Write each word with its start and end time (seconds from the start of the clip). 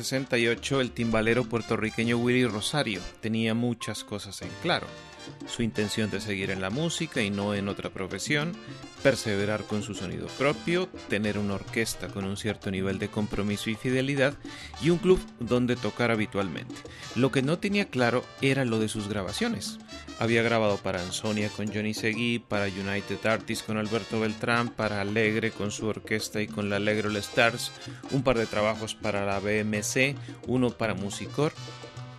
1968, 0.00 0.80
el 0.80 0.90
timbalero 0.92 1.44
puertorriqueño 1.44 2.16
Willy 2.16 2.46
Rosario 2.46 3.00
tenía 3.20 3.52
muchas 3.54 4.02
cosas 4.02 4.40
en 4.40 4.48
claro. 4.62 4.86
Su 5.46 5.62
intención 5.62 6.10
de 6.10 6.20
seguir 6.20 6.50
en 6.50 6.60
la 6.60 6.70
música 6.70 7.22
y 7.22 7.30
no 7.30 7.54
en 7.54 7.68
otra 7.68 7.90
profesión, 7.90 8.52
perseverar 9.02 9.64
con 9.64 9.82
su 9.82 9.94
sonido 9.94 10.26
propio, 10.38 10.88
tener 11.08 11.38
una 11.38 11.54
orquesta 11.54 12.08
con 12.08 12.24
un 12.24 12.36
cierto 12.36 12.70
nivel 12.70 12.98
de 12.98 13.08
compromiso 13.08 13.70
y 13.70 13.74
fidelidad 13.74 14.34
y 14.82 14.90
un 14.90 14.98
club 14.98 15.20
donde 15.38 15.76
tocar 15.76 16.10
habitualmente. 16.10 16.74
Lo 17.14 17.32
que 17.32 17.42
no 17.42 17.58
tenía 17.58 17.86
claro 17.86 18.24
era 18.40 18.64
lo 18.64 18.78
de 18.78 18.88
sus 18.88 19.08
grabaciones. 19.08 19.78
Había 20.18 20.42
grabado 20.42 20.76
para 20.76 21.00
Ansonia 21.00 21.48
con 21.48 21.72
Johnny 21.72 21.94
Seguí, 21.94 22.38
para 22.38 22.66
United 22.66 23.24
Artists 23.24 23.64
con 23.64 23.78
Alberto 23.78 24.20
Beltrán, 24.20 24.68
para 24.68 25.00
Alegre 25.00 25.50
con 25.50 25.70
su 25.70 25.86
orquesta 25.86 26.42
y 26.42 26.46
con 26.46 26.68
la 26.68 26.76
Allegro 26.76 27.08
All 27.08 27.16
Stars, 27.16 27.72
un 28.10 28.22
par 28.22 28.36
de 28.36 28.46
trabajos 28.46 28.94
para 28.94 29.24
la 29.24 29.40
BMC, 29.40 30.16
uno 30.46 30.70
para 30.70 30.94
Musicor. 30.94 31.52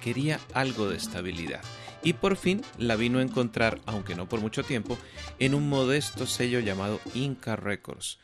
Quería 0.01 0.39
algo 0.53 0.89
de 0.89 0.97
estabilidad 0.97 1.61
y 2.03 2.13
por 2.13 2.35
fin 2.35 2.61
la 2.77 2.95
vino 2.95 3.19
a 3.19 3.23
encontrar, 3.23 3.79
aunque 3.85 4.15
no 4.15 4.27
por 4.27 4.41
mucho 4.41 4.63
tiempo, 4.63 4.97
en 5.39 5.53
un 5.53 5.69
modesto 5.69 6.25
sello 6.25 6.59
llamado 6.59 6.99
Inca 7.13 7.55
Records. 7.55 8.19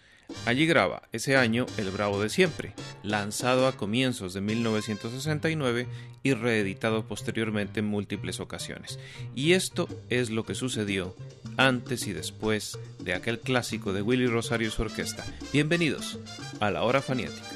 Allí 0.46 0.66
graba 0.66 1.04
ese 1.12 1.38
año 1.38 1.66
El 1.78 1.90
Bravo 1.92 2.22
de 2.22 2.30
Siempre, 2.30 2.74
lanzado 3.04 3.68
a 3.68 3.78
comienzos 3.78 4.34
de 4.34 4.42
1969 4.42 5.88
y 6.24 6.34
reeditado 6.34 7.06
posteriormente 7.08 7.80
en 7.80 7.86
múltiples 7.86 8.40
ocasiones. 8.40 9.00
Y 9.36 9.54
esto 9.54 9.88
es 10.10 10.30
lo 10.30 10.44
que 10.44 10.56
sucedió 10.56 11.16
antes 11.56 12.08
y 12.08 12.14
después 12.14 12.78
de 13.00 13.14
aquel 13.14 13.40
clásico 13.40 13.94
de 13.94 14.02
Willy 14.02 14.28
Rosario 14.28 14.68
y 14.68 14.72
su 14.72 14.82
orquesta. 14.82 15.26
Bienvenidos 15.54 16.20
a 16.60 16.72
la 16.72 16.84
hora 16.84 17.02
faniática. 17.02 17.48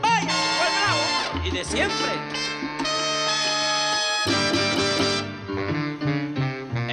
Vaya, 0.00 0.34
fue 0.58 0.68
bravo 0.68 1.48
y 1.48 1.50
de 1.50 1.64
siempre. 1.64 2.39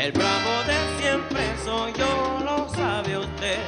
El 0.07 0.13
bravo 0.13 0.63
de 0.65 1.01
siempre 1.01 1.41
soy 1.65 1.91
yo, 1.91 2.39
lo 2.45 2.69
sabe 2.73 3.17
usted. 3.17 3.59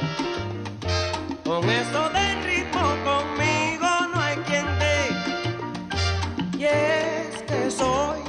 Con 1.44 1.68
eso 1.68 2.08
de 2.08 2.34
ritmo 2.46 2.80
conmigo 3.04 3.86
no 4.10 4.18
hay 4.18 4.36
quien 4.48 4.64
dé. 4.78 6.58
Y 6.58 6.64
es 6.64 7.42
que 7.42 7.70
soy 7.70 8.20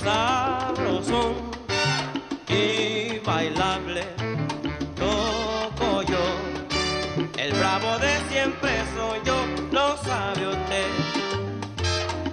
sabrosón 0.00 1.34
y 2.46 3.18
bailable. 3.26 4.04
Toco 4.94 6.02
yo. 6.02 6.24
El 7.36 7.52
bravo 7.54 7.98
de 7.98 8.14
siempre 8.30 8.70
soy 8.94 9.18
yo, 9.24 9.44
lo 9.72 9.96
sabe 10.04 10.46
usted. 10.46 10.86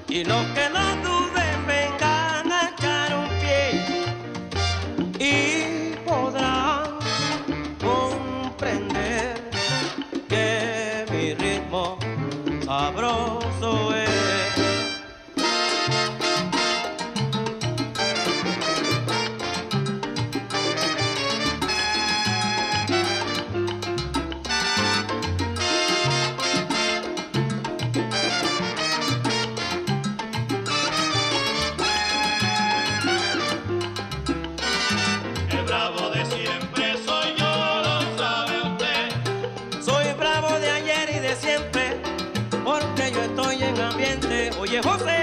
Y 0.10 0.24
los 0.26 0.46
que 0.54 0.70
no 0.70 1.15
José. 44.82 45.15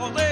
Cuando 0.00 0.23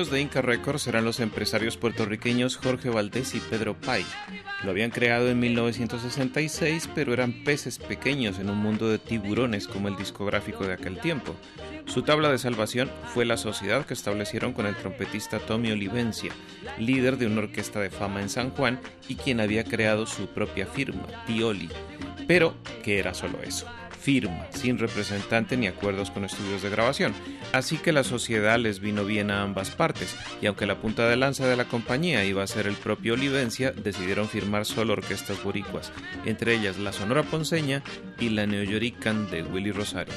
dueños 0.00 0.10
de 0.14 0.20
Inca 0.22 0.40
Records 0.40 0.86
eran 0.86 1.04
los 1.04 1.20
empresarios 1.20 1.76
puertorriqueños 1.76 2.56
Jorge 2.56 2.88
Valdés 2.88 3.34
y 3.34 3.40
Pedro 3.40 3.74
Pay. 3.74 4.06
Lo 4.64 4.70
habían 4.70 4.90
creado 4.90 5.28
en 5.28 5.38
1966, 5.38 6.88
pero 6.94 7.12
eran 7.12 7.44
peces 7.44 7.78
pequeños 7.78 8.38
en 8.38 8.48
un 8.48 8.56
mundo 8.56 8.88
de 8.88 8.98
tiburones 8.98 9.68
como 9.68 9.88
el 9.88 9.96
discográfico 9.96 10.64
de 10.64 10.72
aquel 10.72 10.98
tiempo. 11.00 11.34
Su 11.84 12.02
tabla 12.02 12.30
de 12.30 12.38
salvación 12.38 12.90
fue 13.12 13.26
la 13.26 13.36
sociedad 13.36 13.84
que 13.84 13.92
establecieron 13.92 14.54
con 14.54 14.64
el 14.64 14.76
trompetista 14.76 15.38
Tommy 15.38 15.70
Olivencia, 15.70 16.32
líder 16.78 17.18
de 17.18 17.26
una 17.26 17.40
orquesta 17.40 17.80
de 17.80 17.90
fama 17.90 18.22
en 18.22 18.30
San 18.30 18.50
Juan 18.52 18.80
y 19.06 19.16
quien 19.16 19.40
había 19.40 19.64
creado 19.64 20.06
su 20.06 20.28
propia 20.28 20.66
firma, 20.66 21.06
Tioli. 21.26 21.68
Pero, 22.26 22.54
¿qué 22.82 22.98
era 23.00 23.12
solo 23.12 23.42
eso? 23.42 23.66
Firma, 24.00 24.46
sin 24.50 24.78
representante 24.78 25.56
ni 25.56 25.66
acuerdos 25.66 26.10
con 26.10 26.24
estudios 26.24 26.62
de 26.62 26.70
grabación, 26.70 27.12
así 27.52 27.76
que 27.76 27.92
la 27.92 28.02
sociedad 28.02 28.58
les 28.58 28.80
vino 28.80 29.04
bien 29.04 29.30
a 29.30 29.42
ambas 29.42 29.70
partes, 29.70 30.16
y 30.40 30.46
aunque 30.46 30.66
la 30.66 30.80
punta 30.80 31.08
de 31.08 31.16
lanza 31.16 31.46
de 31.46 31.56
la 31.56 31.66
compañía 31.66 32.24
iba 32.24 32.42
a 32.42 32.46
ser 32.46 32.66
el 32.66 32.74
propio 32.74 33.14
Olivencia, 33.14 33.72
decidieron 33.72 34.28
firmar 34.28 34.64
solo 34.64 34.94
orquestas 34.94 35.42
boricuas, 35.42 35.92
entre 36.24 36.54
ellas 36.54 36.78
la 36.78 36.92
Sonora 36.92 37.22
Ponceña 37.22 37.82
y 38.18 38.30
la 38.30 38.46
Neoyorican 38.46 39.30
de 39.30 39.42
Willy 39.42 39.72
Rosario. 39.72 40.14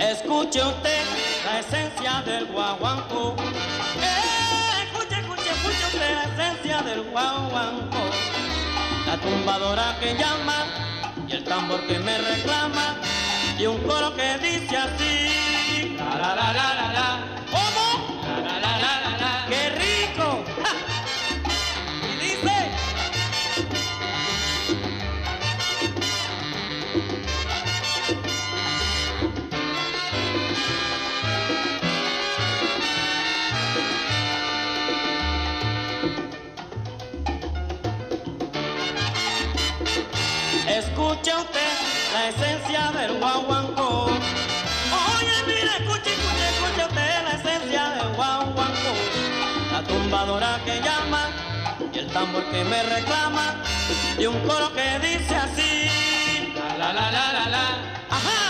Escuche 0.00 0.62
usted 0.64 1.04
la 1.44 1.60
esencia 1.60 2.22
del 2.24 2.46
guaguanco. 2.46 3.36
Eh, 4.00 4.82
escuche, 4.82 5.20
escuche, 5.20 5.50
escuche 5.50 5.84
usted 5.92 6.14
la 6.14 6.24
esencia 6.24 6.82
del 6.82 7.02
guaguanco. 7.10 7.98
La 9.06 9.18
tumbadora 9.18 9.98
que 10.00 10.14
llama 10.14 10.64
y 11.28 11.32
el 11.32 11.44
tambor 11.44 11.86
que 11.86 11.98
me 11.98 12.16
reclama 12.16 12.96
y 13.58 13.66
un 13.66 13.76
coro 13.82 14.14
que 14.16 14.38
dice 14.38 14.74
así. 14.74 15.96
La 15.98 16.16
la 16.16 16.34
la 16.34 16.52
la 16.54 16.74
la 16.74 16.92
la. 16.94 17.29
Tumbadora 50.10 50.58
que 50.64 50.80
llama 50.80 51.28
y 51.94 51.98
el 52.00 52.06
tambor 52.08 52.42
que 52.50 52.64
me 52.64 52.82
reclama 52.82 53.62
y 54.18 54.26
un 54.26 54.36
coro 54.40 54.72
que 54.72 54.98
dice 54.98 55.36
así. 55.36 55.88
La 56.78 56.92
la 56.92 57.12
la 57.12 57.32
la 57.32 57.48
la. 57.48 57.64
Ajá. 58.10 58.49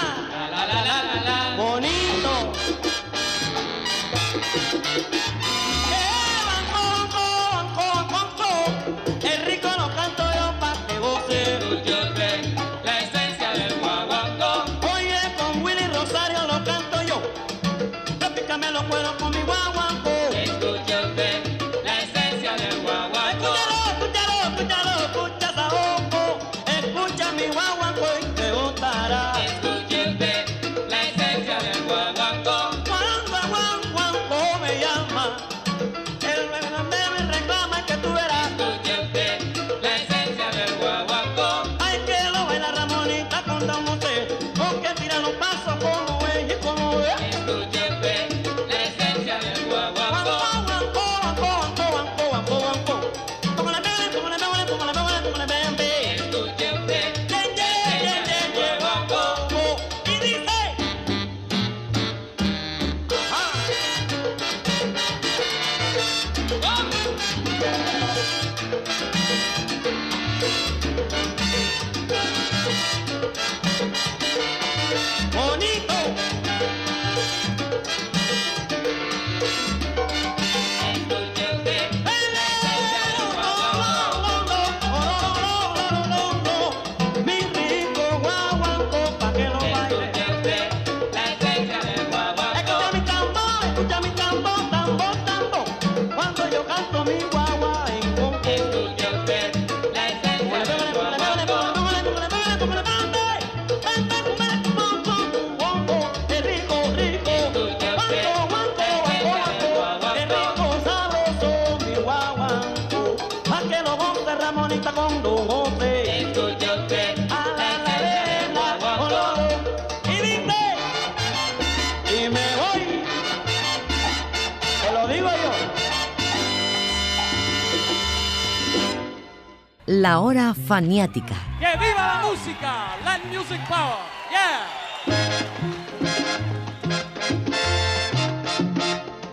La 130.00 130.20
hora 130.20 130.54
faniática. 130.54 131.34
¡Que 131.58 131.76
viva 131.76 132.06
la 132.14 132.22
música! 132.26 132.96
Land 133.04 133.24
Music 133.26 133.60
Power! 133.69 133.98
¡Yeah! 134.30 134.66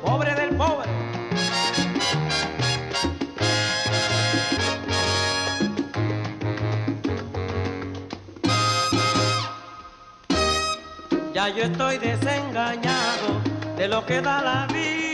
Pobre 0.03 0.35
del 0.35 0.53
pobre. 0.57 0.89
Ya 11.33 11.47
yo 11.47 11.63
estoy 11.63 11.97
desengañado 11.97 13.41
de 13.77 13.87
lo 13.87 14.05
que 14.05 14.19
da 14.19 14.41
la 14.41 14.67
vida. 14.67 15.06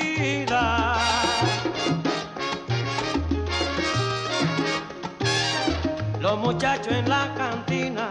Muchachos 6.44 6.94
en 6.94 7.10
la 7.10 7.34
cantina 7.36 8.10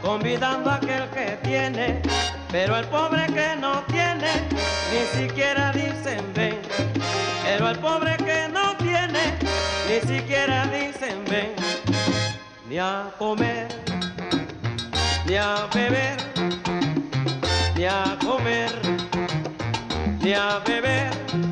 convidando 0.00 0.70
a 0.70 0.76
aquel 0.76 1.08
que 1.10 1.38
tiene, 1.42 2.00
pero 2.52 2.76
el 2.76 2.86
pobre 2.86 3.26
que 3.26 3.56
no 3.60 3.82
tiene 3.88 4.30
ni 4.92 5.20
siquiera 5.20 5.72
dicen 5.72 6.22
ven. 6.34 6.60
Pero 7.42 7.68
el 7.68 7.78
pobre 7.78 8.16
que 8.16 8.48
no 8.48 8.76
tiene 8.76 9.22
ni 9.88 10.00
siquiera 10.08 10.66
dicen 10.66 11.24
ven. 11.28 11.54
Ni 12.68 12.78
a 12.78 13.10
comer, 13.18 13.68
ni 15.26 15.36
a 15.36 15.66
beber, 15.74 16.16
ni 17.76 17.84
a 17.86 18.16
comer, 18.24 18.72
ni 20.20 20.32
a 20.32 20.60
beber. 20.64 21.43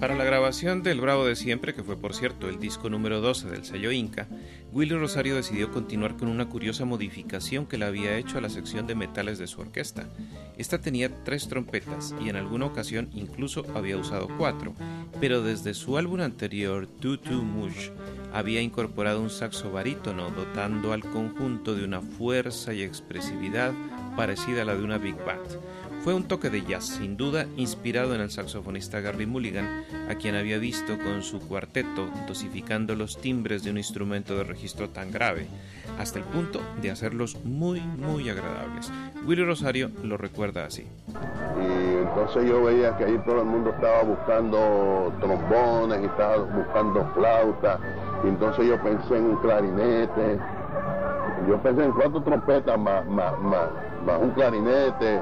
Para 0.00 0.14
la 0.14 0.24
grabación 0.24 0.82
del 0.82 0.98
Bravo 0.98 1.26
de 1.26 1.36
Siempre, 1.36 1.74
que 1.74 1.82
fue 1.82 1.94
por 1.94 2.14
cierto 2.14 2.48
el 2.48 2.58
disco 2.58 2.88
número 2.88 3.20
12 3.20 3.50
del 3.50 3.66
sello 3.66 3.92
Inca, 3.92 4.28
Willy 4.72 4.94
Rosario 4.94 5.36
decidió 5.36 5.70
continuar 5.70 6.16
con 6.16 6.28
una 6.28 6.48
curiosa 6.48 6.86
modificación 6.86 7.66
que 7.66 7.76
le 7.76 7.84
había 7.84 8.16
hecho 8.16 8.38
a 8.38 8.40
la 8.40 8.48
sección 8.48 8.86
de 8.86 8.94
metales 8.94 9.38
de 9.38 9.46
su 9.46 9.60
orquesta. 9.60 10.08
Esta 10.56 10.80
tenía 10.80 11.22
tres 11.22 11.48
trompetas 11.48 12.14
y 12.18 12.30
en 12.30 12.36
alguna 12.36 12.64
ocasión 12.64 13.10
incluso 13.12 13.66
había 13.74 13.98
usado 13.98 14.26
cuatro, 14.38 14.72
pero 15.20 15.42
desde 15.42 15.74
su 15.74 15.98
álbum 15.98 16.22
anterior, 16.22 16.86
Tutu 16.86 17.42
Mush, 17.42 17.90
había 18.32 18.62
incorporado 18.62 19.20
un 19.20 19.28
saxo 19.28 19.70
barítono 19.70 20.30
dotando 20.30 20.94
al 20.94 21.02
conjunto 21.02 21.74
de 21.74 21.84
una 21.84 22.00
fuerza 22.00 22.72
y 22.72 22.80
expresividad 22.80 23.74
parecida 24.16 24.62
a 24.62 24.64
la 24.64 24.74
de 24.74 24.82
una 24.82 24.96
big 24.96 25.16
band. 25.26 25.58
Fue 26.02 26.14
un 26.14 26.24
toque 26.24 26.48
de 26.48 26.62
jazz, 26.62 26.86
sin 26.86 27.18
duda 27.18 27.44
inspirado 27.58 28.14
en 28.14 28.22
el 28.22 28.30
saxofonista 28.30 29.00
Gary 29.00 29.26
Mulligan, 29.26 29.84
a 30.08 30.14
quien 30.14 30.34
había 30.34 30.56
visto 30.56 30.96
con 30.98 31.22
su 31.22 31.46
cuarteto 31.46 32.08
dosificando 32.26 32.94
los 32.94 33.20
timbres 33.20 33.64
de 33.64 33.70
un 33.70 33.76
instrumento 33.76 34.34
de 34.34 34.44
registro 34.44 34.88
tan 34.88 35.12
grave, 35.12 35.46
hasta 35.98 36.18
el 36.18 36.24
punto 36.24 36.62
de 36.80 36.90
hacerlos 36.90 37.44
muy, 37.44 37.80
muy 37.82 38.30
agradables. 38.30 38.90
Willy 39.26 39.44
Rosario 39.44 39.90
lo 40.02 40.16
recuerda 40.16 40.64
así. 40.64 40.86
Y 41.60 41.96
entonces 41.98 42.48
yo 42.48 42.64
veía 42.64 42.96
que 42.96 43.04
ahí 43.04 43.18
todo 43.26 43.40
el 43.40 43.46
mundo 43.46 43.68
estaba 43.68 44.02
buscando 44.02 45.12
trombones 45.20 46.02
estaba 46.02 46.38
buscando 46.38 47.10
flautas. 47.12 47.78
Y 48.24 48.28
entonces 48.28 48.66
yo 48.66 48.82
pensé 48.82 49.18
en 49.18 49.24
un 49.24 49.36
clarinete. 49.36 50.38
Yo 51.46 51.62
pensé 51.62 51.84
en 51.84 51.92
cuatro 51.92 52.22
trompetas 52.22 52.78
más, 52.78 53.04
más, 53.06 53.38
más, 53.40 53.68
más 54.06 54.18
un 54.22 54.30
clarinete 54.30 55.20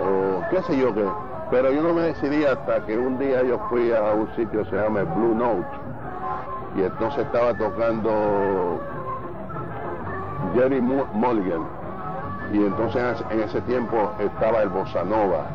o 0.00 0.48
qué 0.50 0.62
sé 0.62 0.76
yo 0.76 0.94
qué. 0.94 1.04
Pero 1.50 1.70
yo 1.72 1.82
no 1.82 1.92
me 1.92 2.02
decidí 2.02 2.44
hasta 2.44 2.84
que 2.86 2.96
un 2.98 3.18
día 3.18 3.42
yo 3.42 3.58
fui 3.68 3.92
a 3.92 4.12
un 4.14 4.28
sitio 4.34 4.62
que 4.64 4.70
se 4.70 4.76
llama 4.76 5.02
Blue 5.02 5.34
Note. 5.34 5.66
Y 6.76 6.82
entonces 6.82 7.24
estaba 7.26 7.54
tocando 7.54 8.80
Jerry 10.54 10.80
Mu- 10.80 11.04
Mulligan. 11.12 11.62
Y 12.52 12.58
entonces 12.64 13.24
en 13.30 13.40
ese- 13.40 13.60
tiempo 13.62 13.96
estaba 14.18 14.62
el 14.62 14.68
bossa 14.68 15.04
nova. 15.04 15.46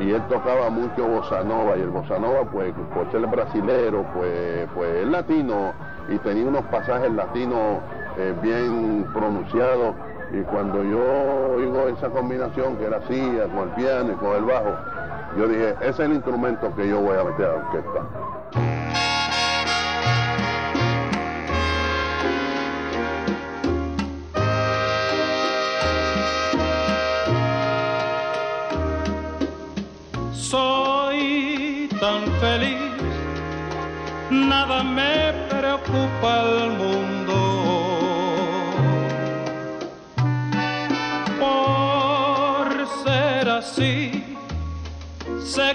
Y 0.00 0.12
él 0.12 0.22
tocaba 0.28 0.70
mucho 0.70 1.06
bossa 1.06 1.42
nova. 1.42 1.76
Y 1.76 1.80
el 1.82 1.90
bossa 1.90 2.18
nova, 2.18 2.44
pues, 2.50 2.72
por 2.94 3.10
ser 3.10 3.26
brasilero, 3.26 4.04
pues, 4.14 4.66
pues 4.74 4.90
es 5.02 5.06
latino. 5.08 5.72
Y 6.08 6.18
tenía 6.18 6.46
unos 6.48 6.62
pasajes 6.64 7.10
latinos 7.12 7.78
eh, 8.18 8.34
bien 8.42 9.06
pronunciados. 9.12 9.94
Y 10.34 10.40
cuando 10.44 10.82
yo 10.82 11.56
oigo 11.56 11.88
esa 11.88 12.08
combinación 12.08 12.78
que 12.78 12.86
era 12.86 12.96
así, 12.96 13.20
con 13.54 13.68
el 13.68 13.74
piano 13.74 14.12
y 14.12 14.16
con 14.16 14.34
el 14.34 14.44
bajo, 14.44 14.74
yo 15.36 15.46
dije, 15.46 15.74
ese 15.80 15.90
es 15.90 16.00
el 16.00 16.12
instrumento 16.14 16.74
que 16.74 16.88
yo 16.88 17.00
voy 17.00 17.18
a 17.18 17.24
meter 17.24 17.46
a 17.46 17.48
la 17.48 17.54
orquesta. 17.56 18.00
Soy 30.32 31.90
tan 32.00 32.24
feliz, 32.40 32.78
nada 34.30 34.82
me 34.82 35.34
preocupa 35.50 36.40
el 36.40 36.70
mundo. 36.70 37.11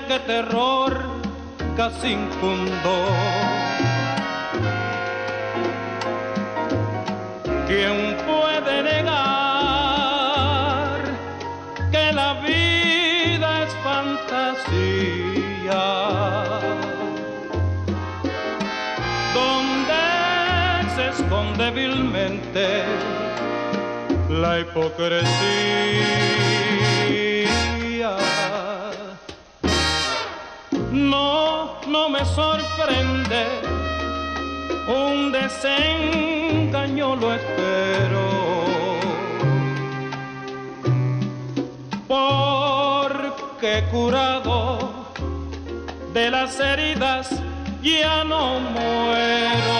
Que 0.08 0.20
terror 0.20 0.94
casi 1.76 2.14
infundo. 2.14 2.94
¿Quién 7.68 8.16
puede 8.26 8.84
negar 8.84 9.12
que 11.92 12.14
la 12.14 12.36
vida 12.36 13.64
es 13.64 13.74
fantasía? 13.84 15.26
Donde 19.34 20.04
se 20.96 21.04
esconde 21.10 21.72
vilmente 21.72 22.66
la 24.30 24.60
hipocresía. 24.62 25.28
Me 32.18 32.26
sorprende, 32.26 33.46
un 34.88 35.32
desengaño 35.32 37.16
lo 37.16 37.34
espero. 37.34 38.26
Porque 42.08 43.84
curado 43.92 44.80
de 46.14 46.32
las 46.32 46.60
heridas 46.60 47.30
ya 47.84 48.24
no 48.24 48.60
muero. 48.60 49.76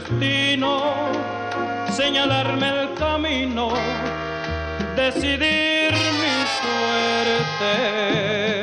Destino 0.00 0.82
señalarme 1.90 2.68
el 2.68 2.94
camino, 2.94 3.70
decidir 4.94 5.92
mi 6.20 6.36
suerte. 6.58 8.55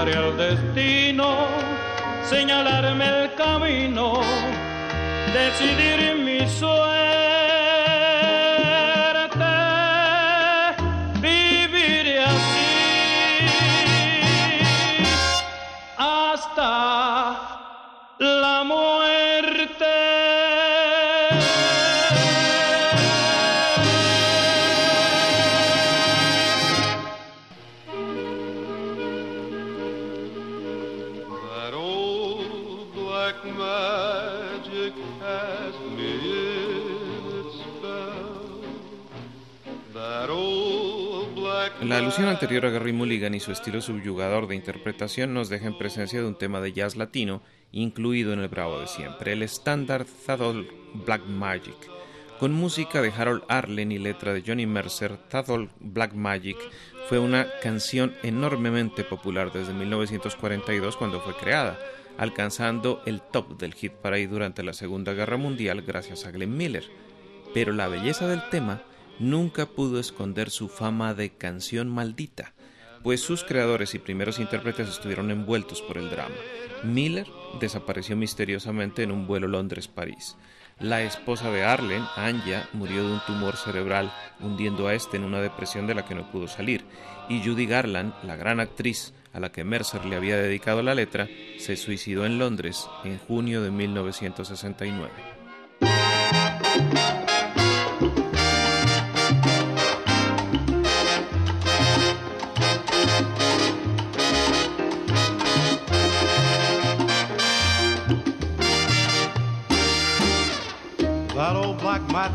Dejaré 0.00 0.16
al 0.16 0.36
destino 0.38 1.46
señalarme 2.24 3.04
el 3.04 3.34
camino, 3.34 4.22
decidir 5.34 6.14
mi 6.24 6.48
suerte. 6.48 6.99
Alusión 42.10 42.28
anterior 42.28 42.66
a 42.66 42.70
Gary 42.70 42.92
Mulligan 42.92 43.36
y 43.36 43.38
su 43.38 43.52
estilo 43.52 43.80
subyugador 43.80 44.48
de 44.48 44.56
interpretación 44.56 45.32
nos 45.32 45.48
deja 45.48 45.68
en 45.68 45.78
presencia 45.78 46.18
de 46.18 46.26
un 46.26 46.36
tema 46.36 46.60
de 46.60 46.72
jazz 46.72 46.96
latino 46.96 47.40
incluido 47.70 48.32
en 48.32 48.40
el 48.40 48.48
Bravo 48.48 48.80
de 48.80 48.88
siempre, 48.88 49.32
el 49.32 49.44
estándar 49.44 50.04
Thadol 50.26 50.68
Black 51.06 51.24
Magic. 51.26 51.76
Con 52.40 52.52
música 52.52 53.00
de 53.00 53.12
Harold 53.12 53.44
Arlen 53.46 53.92
y 53.92 54.00
letra 54.00 54.32
de 54.32 54.42
Johnny 54.44 54.66
Mercer, 54.66 55.18
Thadol 55.28 55.70
Black 55.78 56.14
Magic 56.14 56.56
fue 57.08 57.20
una 57.20 57.46
canción 57.62 58.12
enormemente 58.24 59.04
popular 59.04 59.52
desde 59.52 59.72
1942 59.72 60.96
cuando 60.96 61.20
fue 61.20 61.36
creada, 61.36 61.78
alcanzando 62.18 63.02
el 63.06 63.22
top 63.22 63.56
del 63.56 63.74
hit 63.74 63.92
parade 63.92 64.26
durante 64.26 64.64
la 64.64 64.72
Segunda 64.72 65.12
Guerra 65.12 65.36
Mundial 65.36 65.82
gracias 65.82 66.26
a 66.26 66.32
Glenn 66.32 66.56
Miller. 66.56 66.90
Pero 67.54 67.72
la 67.72 67.86
belleza 67.86 68.26
del 68.26 68.42
tema 68.50 68.82
nunca 69.18 69.66
pudo 69.66 69.98
esconder 70.00 70.50
su 70.50 70.68
fama 70.68 71.14
de 71.14 71.30
canción 71.30 71.88
maldita, 71.88 72.52
pues 73.02 73.20
sus 73.20 73.44
creadores 73.44 73.94
y 73.94 73.98
primeros 73.98 74.38
intérpretes 74.38 74.88
estuvieron 74.88 75.30
envueltos 75.30 75.82
por 75.82 75.98
el 75.98 76.10
drama. 76.10 76.34
Miller 76.82 77.26
desapareció 77.60 78.16
misteriosamente 78.16 79.02
en 79.02 79.10
un 79.10 79.26
vuelo 79.26 79.48
Londres-París. 79.48 80.36
La 80.78 81.02
esposa 81.02 81.50
de 81.50 81.62
Arlen, 81.62 82.02
Anya, 82.16 82.68
murió 82.72 83.06
de 83.06 83.12
un 83.12 83.20
tumor 83.26 83.56
cerebral, 83.56 84.10
hundiendo 84.40 84.86
a 84.86 84.94
este 84.94 85.18
en 85.18 85.24
una 85.24 85.40
depresión 85.40 85.86
de 85.86 85.94
la 85.94 86.06
que 86.06 86.14
no 86.14 86.30
pudo 86.30 86.48
salir, 86.48 86.84
y 87.28 87.42
Judy 87.42 87.66
Garland, 87.66 88.14
la 88.22 88.36
gran 88.36 88.60
actriz 88.60 89.12
a 89.34 89.40
la 89.40 89.52
que 89.52 89.64
Mercer 89.64 90.06
le 90.06 90.16
había 90.16 90.36
dedicado 90.36 90.82
la 90.82 90.94
letra, 90.94 91.28
se 91.58 91.76
suicidó 91.76 92.24
en 92.24 92.38
Londres 92.38 92.88
en 93.04 93.18
junio 93.18 93.62
de 93.62 93.70
1969. 93.70 95.39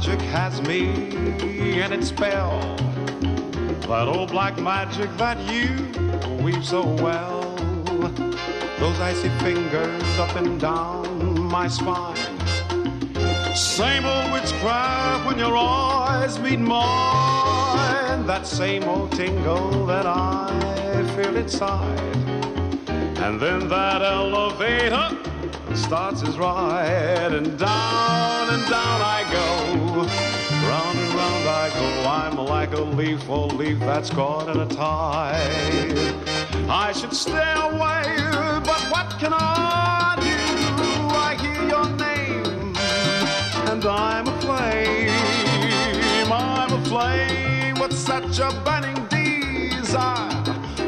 Magic 0.05 0.27
has 0.27 0.61
me 0.61 0.89
in 1.81 1.91
its 1.91 2.09
spell. 2.09 2.59
That 3.87 4.07
old 4.07 4.29
black 4.29 4.55
magic 4.59 5.09
that 5.17 5.39
you 5.51 5.67
weave 6.43 6.63
so 6.63 6.85
well. 7.01 7.55
Those 8.77 8.99
icy 8.99 9.29
fingers 9.39 10.19
up 10.19 10.35
and 10.35 10.61
down 10.61 11.39
my 11.49 11.67
spine. 11.67 12.15
Same 13.55 14.05
old 14.05 14.31
witchcraft 14.31 15.25
when 15.25 15.39
your 15.39 15.57
eyes 15.57 16.37
meet 16.37 16.59
mine. 16.59 18.27
That 18.27 18.45
same 18.45 18.83
old 18.83 19.11
tingle 19.11 19.87
that 19.87 20.05
I 20.05 21.03
feel 21.15 21.35
inside. 21.35 21.99
And 23.25 23.39
then 23.39 23.67
that 23.69 24.03
elevator 24.03 25.17
starts 25.77 26.21
his 26.21 26.37
ride, 26.37 27.33
and 27.33 27.57
down 27.59 28.49
and 28.49 28.63
down 28.69 29.01
I 29.01 29.23
go. 29.31 29.47
Round 30.67 30.97
and 30.97 31.13
round 31.13 31.47
I 31.47 31.69
go. 31.73 32.09
I'm 32.09 32.37
like 32.45 32.73
a 32.73 32.81
leaf, 32.81 33.27
a 33.27 33.33
leaf 33.33 33.79
that's 33.79 34.09
caught 34.09 34.49
in 34.49 34.59
a 34.61 34.67
tide. 34.67 36.15
I 36.69 36.93
should 36.93 37.13
stay 37.13 37.53
away, 37.57 38.03
but 38.63 38.81
what 38.89 39.09
can 39.19 39.33
I 39.33 40.15
do? 40.21 40.37
I 41.27 41.35
hear 41.41 41.67
your 41.67 41.89
name, 41.97 42.75
and 43.69 43.85
I'm 43.85 44.27
aflame. 44.27 45.11
I'm 46.31 46.71
aflame 46.73 47.79
with 47.79 47.93
such 47.93 48.39
a 48.39 48.51
burning 48.63 49.05
desire 49.07 50.34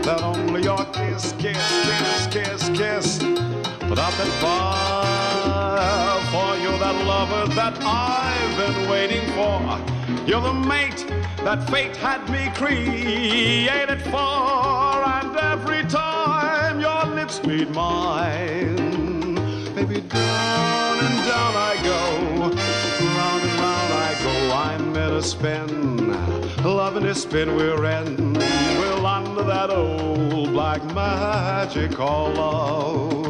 that 0.08 0.24
only 0.24 0.64
your 0.64 0.86
kiss, 0.94 1.34
kiss, 1.38 1.58
kiss, 1.86 2.28
kiss, 2.28 2.70
kiss 2.70 3.18
put 3.90 4.00
out 4.00 4.14
that 4.14 4.32
fire 4.40 6.22
for 6.32 6.56
you, 6.64 6.72
that 6.80 6.96
lover 7.06 7.54
that 7.56 7.78
I've 7.82 8.56
been 8.56 8.90
waiting 8.90 9.26
for. 9.36 9.60
You're 10.26 10.40
the 10.40 10.54
mate 10.54 11.06
that 11.44 11.70
fate 11.70 11.98
had 11.98 12.22
me 12.30 12.50
created 12.56 14.02
for, 14.04 15.04
and 15.18 15.36
every 15.36 15.84
time 15.90 16.80
your 16.80 17.04
lips 17.14 17.44
meet 17.44 17.70
mine, 17.72 19.36
baby, 19.76 20.00
down 20.00 21.00
and 21.00 21.18
down 21.28 21.54
I 21.70 21.77
A 25.18 25.24
spin, 25.24 26.14
loving 26.64 27.06
a 27.06 27.16
spin 27.16 27.56
we're 27.56 27.86
in. 27.86 28.34
We're 28.34 29.04
under 29.04 29.42
that 29.46 29.72
old 29.72 30.52
black 30.52 30.84
magic 30.94 31.94
called 31.94 32.38
love. 32.38 33.27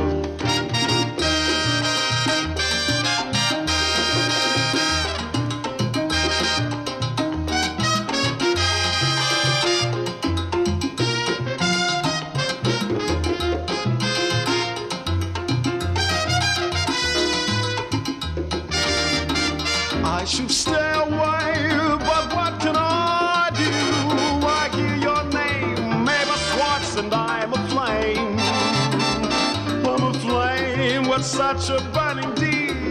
Such 31.68 31.82
a 31.82 31.90
burning 31.90 32.34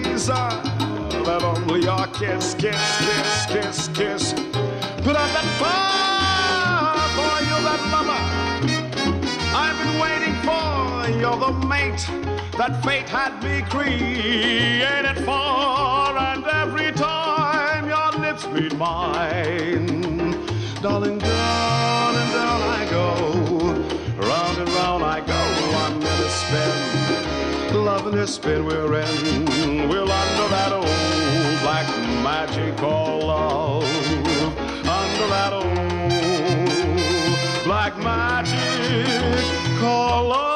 desire 0.02 0.62
that 1.24 1.42
only 1.42 1.82
your 1.84 2.06
kiss, 2.08 2.54
kiss, 2.54 2.76
kiss, 2.98 3.46
kiss, 3.46 3.88
kiss. 3.88 4.32
Put 5.02 5.16
out 5.16 5.30
that 5.32 5.48
fire 5.60 7.08
for 7.16 7.36
you, 7.48 7.56
that 7.64 7.80
lover. 7.94 8.22
I've 9.56 9.78
been 9.80 9.96
waiting 9.98 10.36
for. 10.44 11.18
You're 11.18 11.38
the 11.38 11.52
mate 11.66 12.06
that 12.58 12.84
fate 12.84 13.08
had 13.08 13.42
me 13.42 13.62
created 13.70 15.24
for, 15.24 16.18
and 16.18 16.44
every 16.44 16.92
time 16.92 17.88
your 17.88 18.10
lips 18.20 18.46
meet 18.48 18.76
mine, 18.76 20.46
darling, 20.82 21.18
in 28.08 28.18
a 28.18 28.26
spin 28.26 28.64
we're 28.64 29.00
in, 29.00 29.88
we're 29.88 30.02
under 30.02 30.48
that 30.48 30.72
old 30.72 30.86
black 31.62 31.88
magic 32.22 32.76
called 32.76 33.24
love, 33.24 33.82
under 33.82 35.26
that 35.28 35.52
old 35.52 35.64
black 37.64 37.96
magic 37.98 39.80
called 39.80 40.28
love. 40.28 40.55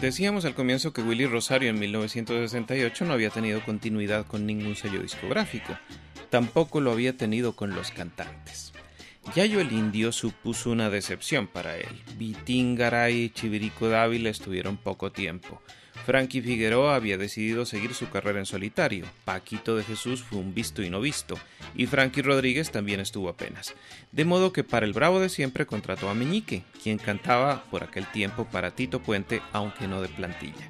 Decíamos 0.00 0.46
al 0.46 0.54
comienzo 0.54 0.94
que 0.94 1.02
Willy 1.02 1.26
Rosario 1.26 1.68
en 1.68 1.78
1968 1.78 3.04
no 3.04 3.12
había 3.12 3.28
tenido 3.28 3.62
continuidad 3.62 4.26
con 4.26 4.46
ningún 4.46 4.74
sello 4.74 5.02
discográfico. 5.02 5.76
Tampoco 6.30 6.80
lo 6.80 6.90
había 6.90 7.18
tenido 7.18 7.54
con 7.54 7.74
los 7.74 7.90
cantantes. 7.90 8.72
Yayo 9.34 9.60
el 9.60 9.72
Indio 9.72 10.10
supuso 10.10 10.70
una 10.70 10.88
decepción 10.88 11.46
para 11.46 11.76
él. 11.76 12.02
Vitín 12.16 12.76
Garay 12.76 13.24
y 13.24 13.30
Chivirico 13.30 13.90
Dávila 13.90 14.30
estuvieron 14.30 14.78
poco 14.78 15.12
tiempo. 15.12 15.60
Frankie 16.04 16.42
Figueroa 16.42 16.94
había 16.94 17.18
decidido 17.18 17.64
seguir 17.64 17.94
su 17.94 18.08
carrera 18.10 18.38
en 18.38 18.46
solitario. 18.46 19.04
Paquito 19.24 19.76
de 19.76 19.84
Jesús 19.84 20.22
fue 20.22 20.38
un 20.38 20.54
visto 20.54 20.82
y 20.82 20.90
no 20.90 21.00
visto. 21.00 21.38
Y 21.74 21.86
Frankie 21.86 22.22
Rodríguez 22.22 22.70
también 22.70 23.00
estuvo 23.00 23.28
apenas. 23.28 23.74
De 24.12 24.24
modo 24.24 24.52
que 24.52 24.64
para 24.64 24.86
el 24.86 24.92
Bravo 24.92 25.20
de 25.20 25.28
siempre 25.28 25.66
contrató 25.66 26.08
a 26.08 26.14
Meñique, 26.14 26.62
quien 26.82 26.98
cantaba 26.98 27.64
por 27.70 27.84
aquel 27.84 28.06
tiempo 28.10 28.46
para 28.46 28.72
Tito 28.72 29.00
Puente, 29.00 29.42
aunque 29.52 29.86
no 29.86 30.02
de 30.02 30.08
plantilla. 30.08 30.68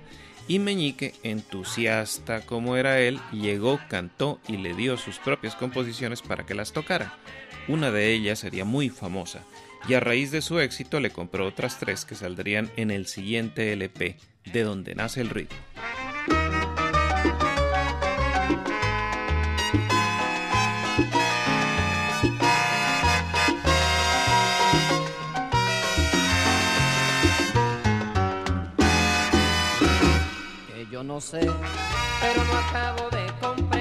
Y 0.49 0.59
Meñique, 0.59 1.15
entusiasta 1.23 2.41
como 2.45 2.77
era 2.77 3.01
él, 3.01 3.21
llegó, 3.33 3.79
cantó 3.89 4.41
y 4.49 4.57
le 4.57 4.75
dio 4.75 4.97
sus 4.97 5.19
propias 5.19 5.55
composiciones 5.55 6.23
para 6.23 6.45
que 6.45 6.55
las 6.55 6.73
tocara. 6.73 7.17
Una 7.69 7.93
de 7.93 8.13
ellas 8.13 8.41
sería 8.41 8.65
muy 8.65 8.89
famosa, 8.89 9.45
y 9.89 9.95
a 9.95 10.01
raíz 10.01 10.31
de 10.31 10.43
su 10.43 10.61
éxito 10.61 11.01
le 11.01 11.11
compró 11.11 11.47
otras 11.47 11.79
tres 11.79 12.05
que 12.05 12.15
saldrían 12.15 12.71
en 12.77 12.91
el 12.91 13.07
siguiente 13.07 13.73
LP, 13.73 14.17
de 14.53 14.63
donde 14.63 14.95
nace 14.95 15.21
el 15.21 15.31
ritmo. 15.31 15.59
que 30.69 30.87
yo 30.91 31.03
no 31.03 31.21
sé, 31.21 31.41
pero 31.41 32.45
no 32.45 32.59
acabo 32.59 33.09
de 33.11 33.27
comprender 33.41 33.80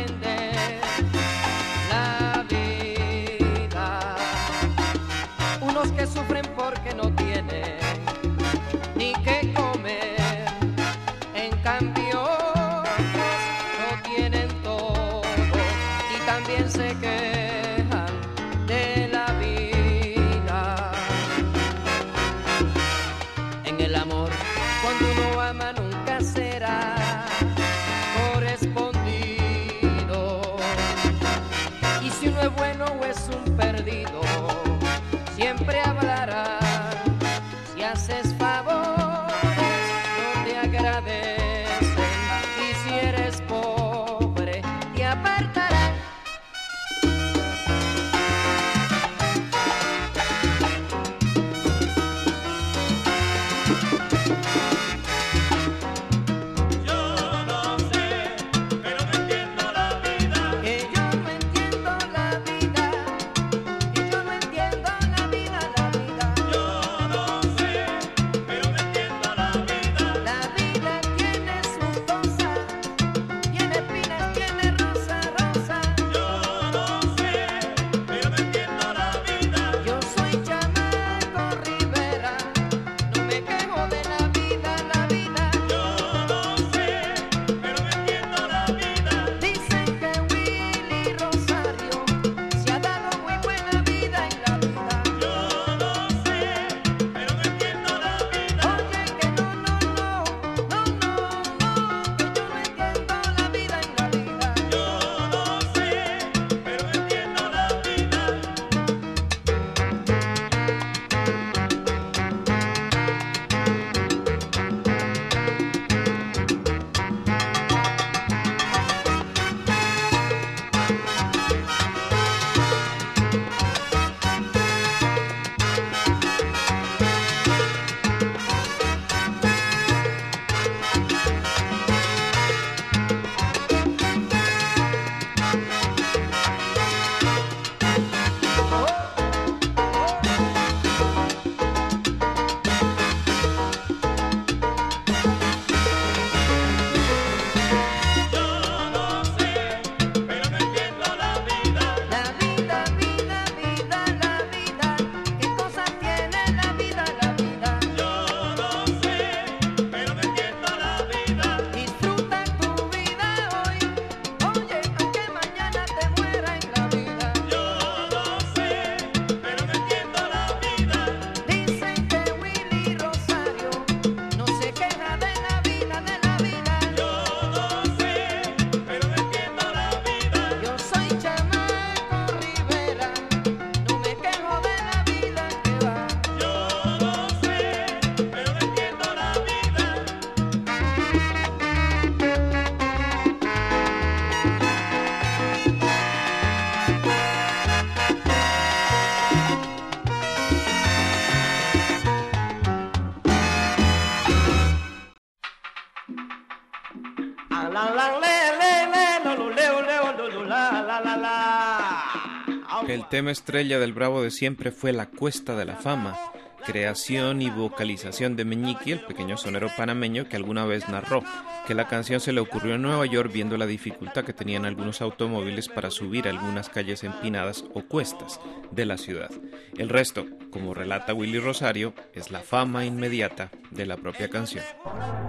El 212.90 213.08
tema 213.08 213.30
estrella 213.30 213.78
del 213.78 213.94
Bravo 213.94 214.24
de 214.24 214.32
siempre 214.32 214.72
fue 214.72 214.94
La 214.94 215.06
Cuesta 215.06 215.56
de 215.56 215.64
la 215.64 215.76
Fama, 215.76 216.18
creación 216.66 217.40
y 217.40 217.52
vocalización 217.52 218.36
de 218.36 218.46
Meñique, 218.46 218.94
el 218.94 219.02
pequeño 219.02 219.38
sonero 219.38 219.68
panameño 219.78 220.28
que 220.28 220.38
alguna 220.38 220.66
vez 220.66 220.90
narró 220.90 221.22
que 221.68 221.76
la 221.76 221.88
canción 221.88 222.20
se 222.20 222.34
le 222.34 222.42
ocurrió 222.42 222.74
en 222.74 222.82
Nueva 222.82 223.06
York 223.06 223.30
viendo 223.32 223.58
la 223.58 223.68
dificultad 223.68 224.24
que 224.24 224.34
tenían 224.34 224.66
algunos 224.66 225.04
automóviles 225.04 225.70
para 225.70 225.92
subir 225.92 226.28
algunas 226.28 226.68
calles 226.70 227.04
empinadas 227.04 227.64
o 227.76 227.84
cuestas 227.84 228.42
de 228.72 228.88
la 228.88 228.98
ciudad. 228.98 229.30
El 229.78 229.90
resto, 229.90 230.26
como 230.50 230.74
relata 230.74 231.14
Willy 231.14 231.38
Rosario, 231.38 231.94
es 232.16 232.32
la 232.32 232.40
fama 232.40 232.86
inmediata 232.86 233.52
de 233.70 233.86
la 233.86 233.98
propia 233.98 234.30
canción. 234.30 234.66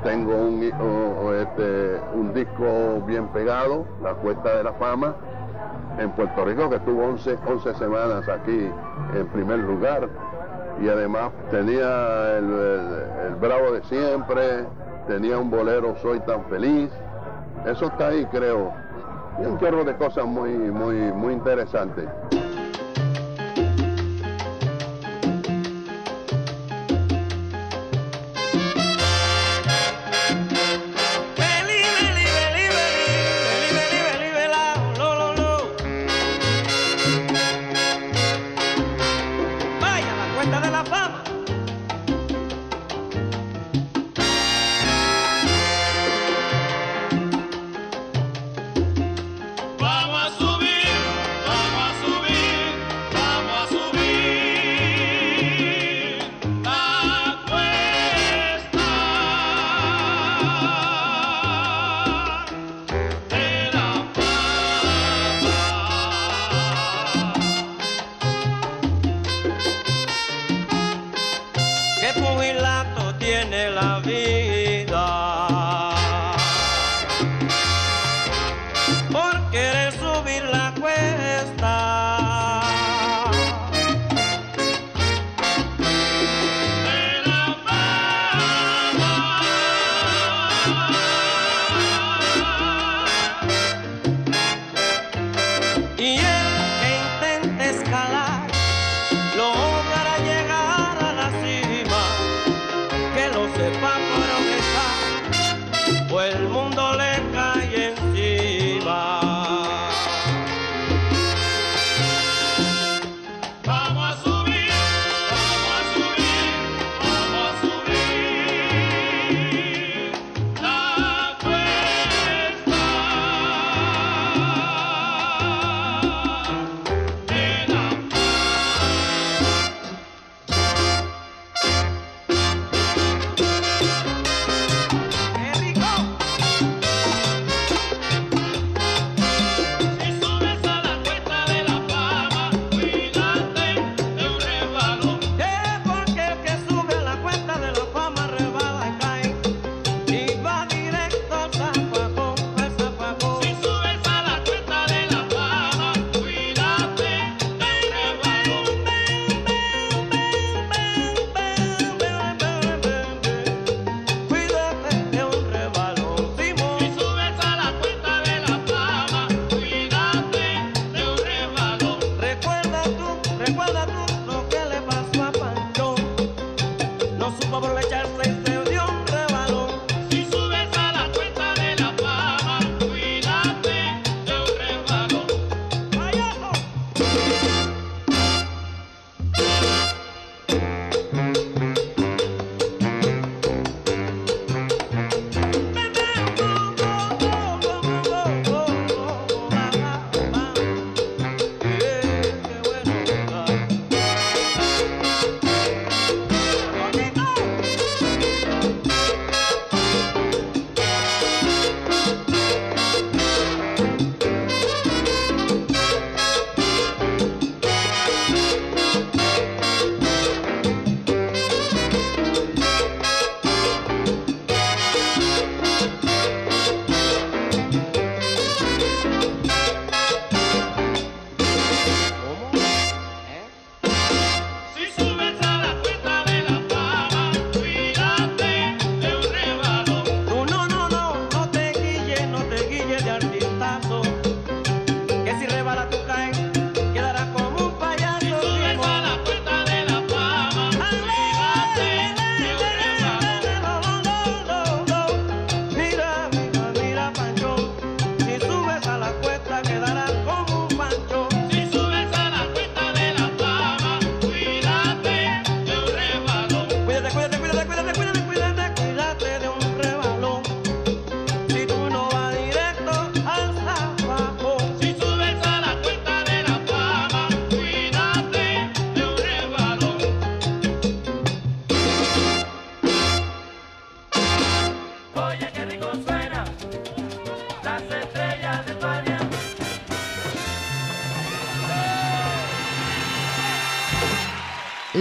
Tengo 0.02 0.34
un, 0.34 0.62
un 2.14 2.34
disco 2.34 3.04
bien 3.06 3.30
pegado, 3.34 3.86
La 4.02 4.14
Cuesta 4.14 4.56
de 4.56 4.64
la 4.64 4.72
Fama, 4.72 5.14
en 5.98 6.10
Puerto 6.12 6.44
Rico, 6.44 6.70
que 6.70 6.76
estuvo 6.76 7.04
11, 7.04 7.38
11 7.46 7.74
semanas 7.74 8.28
aquí 8.28 8.70
en 9.14 9.26
primer 9.28 9.58
lugar 9.58 10.08
y 10.82 10.88
además 10.88 11.30
tenía 11.50 12.38
el, 12.38 13.34
bravo 13.40 13.72
de 13.72 13.82
siempre, 13.84 14.64
tenía 15.06 15.38
un 15.38 15.50
bolero 15.50 15.94
Soy 16.00 16.20
tan 16.20 16.44
feliz. 16.46 16.90
Eso 17.66 17.86
está 17.86 18.08
ahí, 18.08 18.24
creo. 18.26 18.72
Y 19.42 19.46
un 19.46 19.58
chorro 19.58 19.84
de 19.84 19.94
cosas 19.96 20.24
muy, 20.24 20.52
muy, 20.52 20.94
muy 21.12 21.34
interesantes. 21.34 22.08
tiene 73.18 73.70
la 73.70 74.00
vida. 74.00 75.99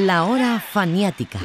La 0.10 0.24
hora 0.24 0.60
faniática. 0.60 1.38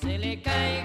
Se 0.00 0.16
le 0.16 0.40
caiga 0.40 0.75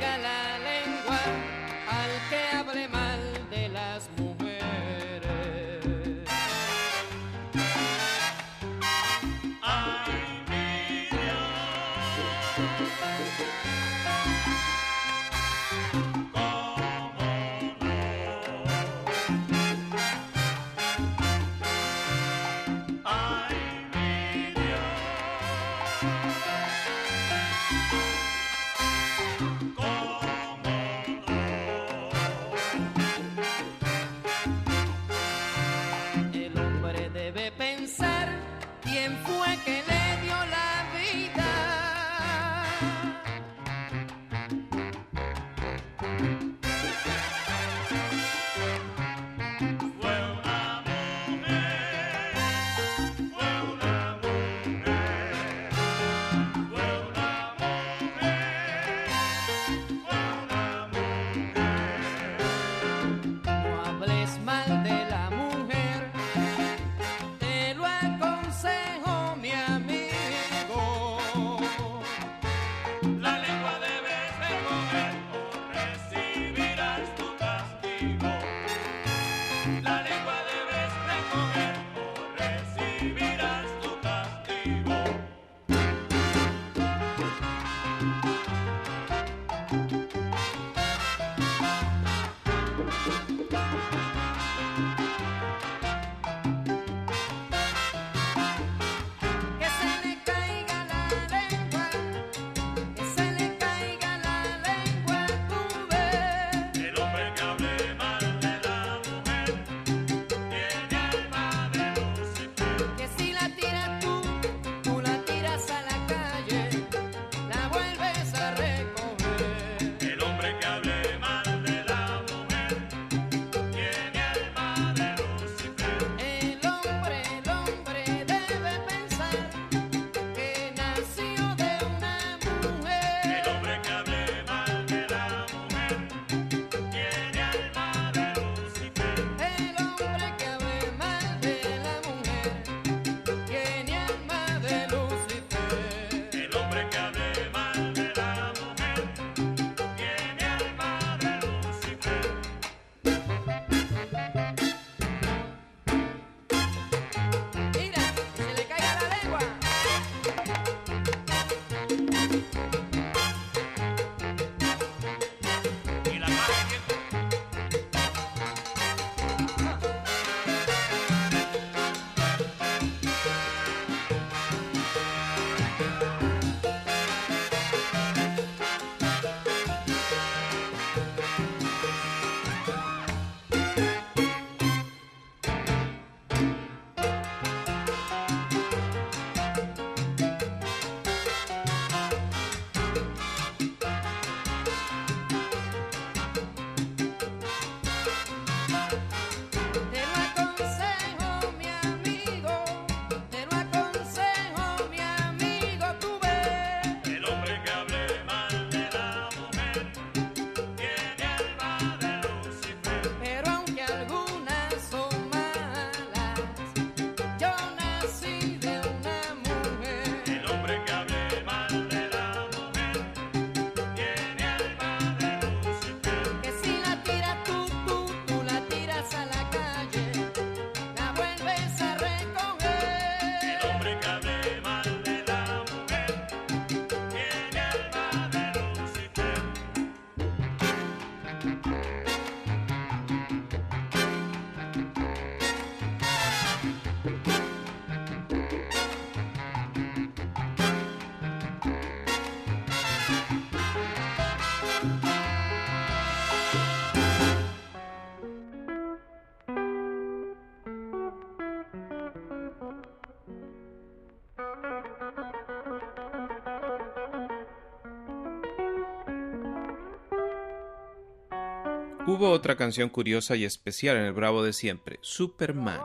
Hubo 272.11 272.31
otra 272.31 272.57
canción 272.57 272.89
curiosa 272.89 273.37
y 273.37 273.45
especial 273.45 273.95
en 273.95 274.03
el 274.03 274.11
Bravo 274.11 274.43
de 274.43 274.51
siempre, 274.51 274.99
Superman. 274.99 275.79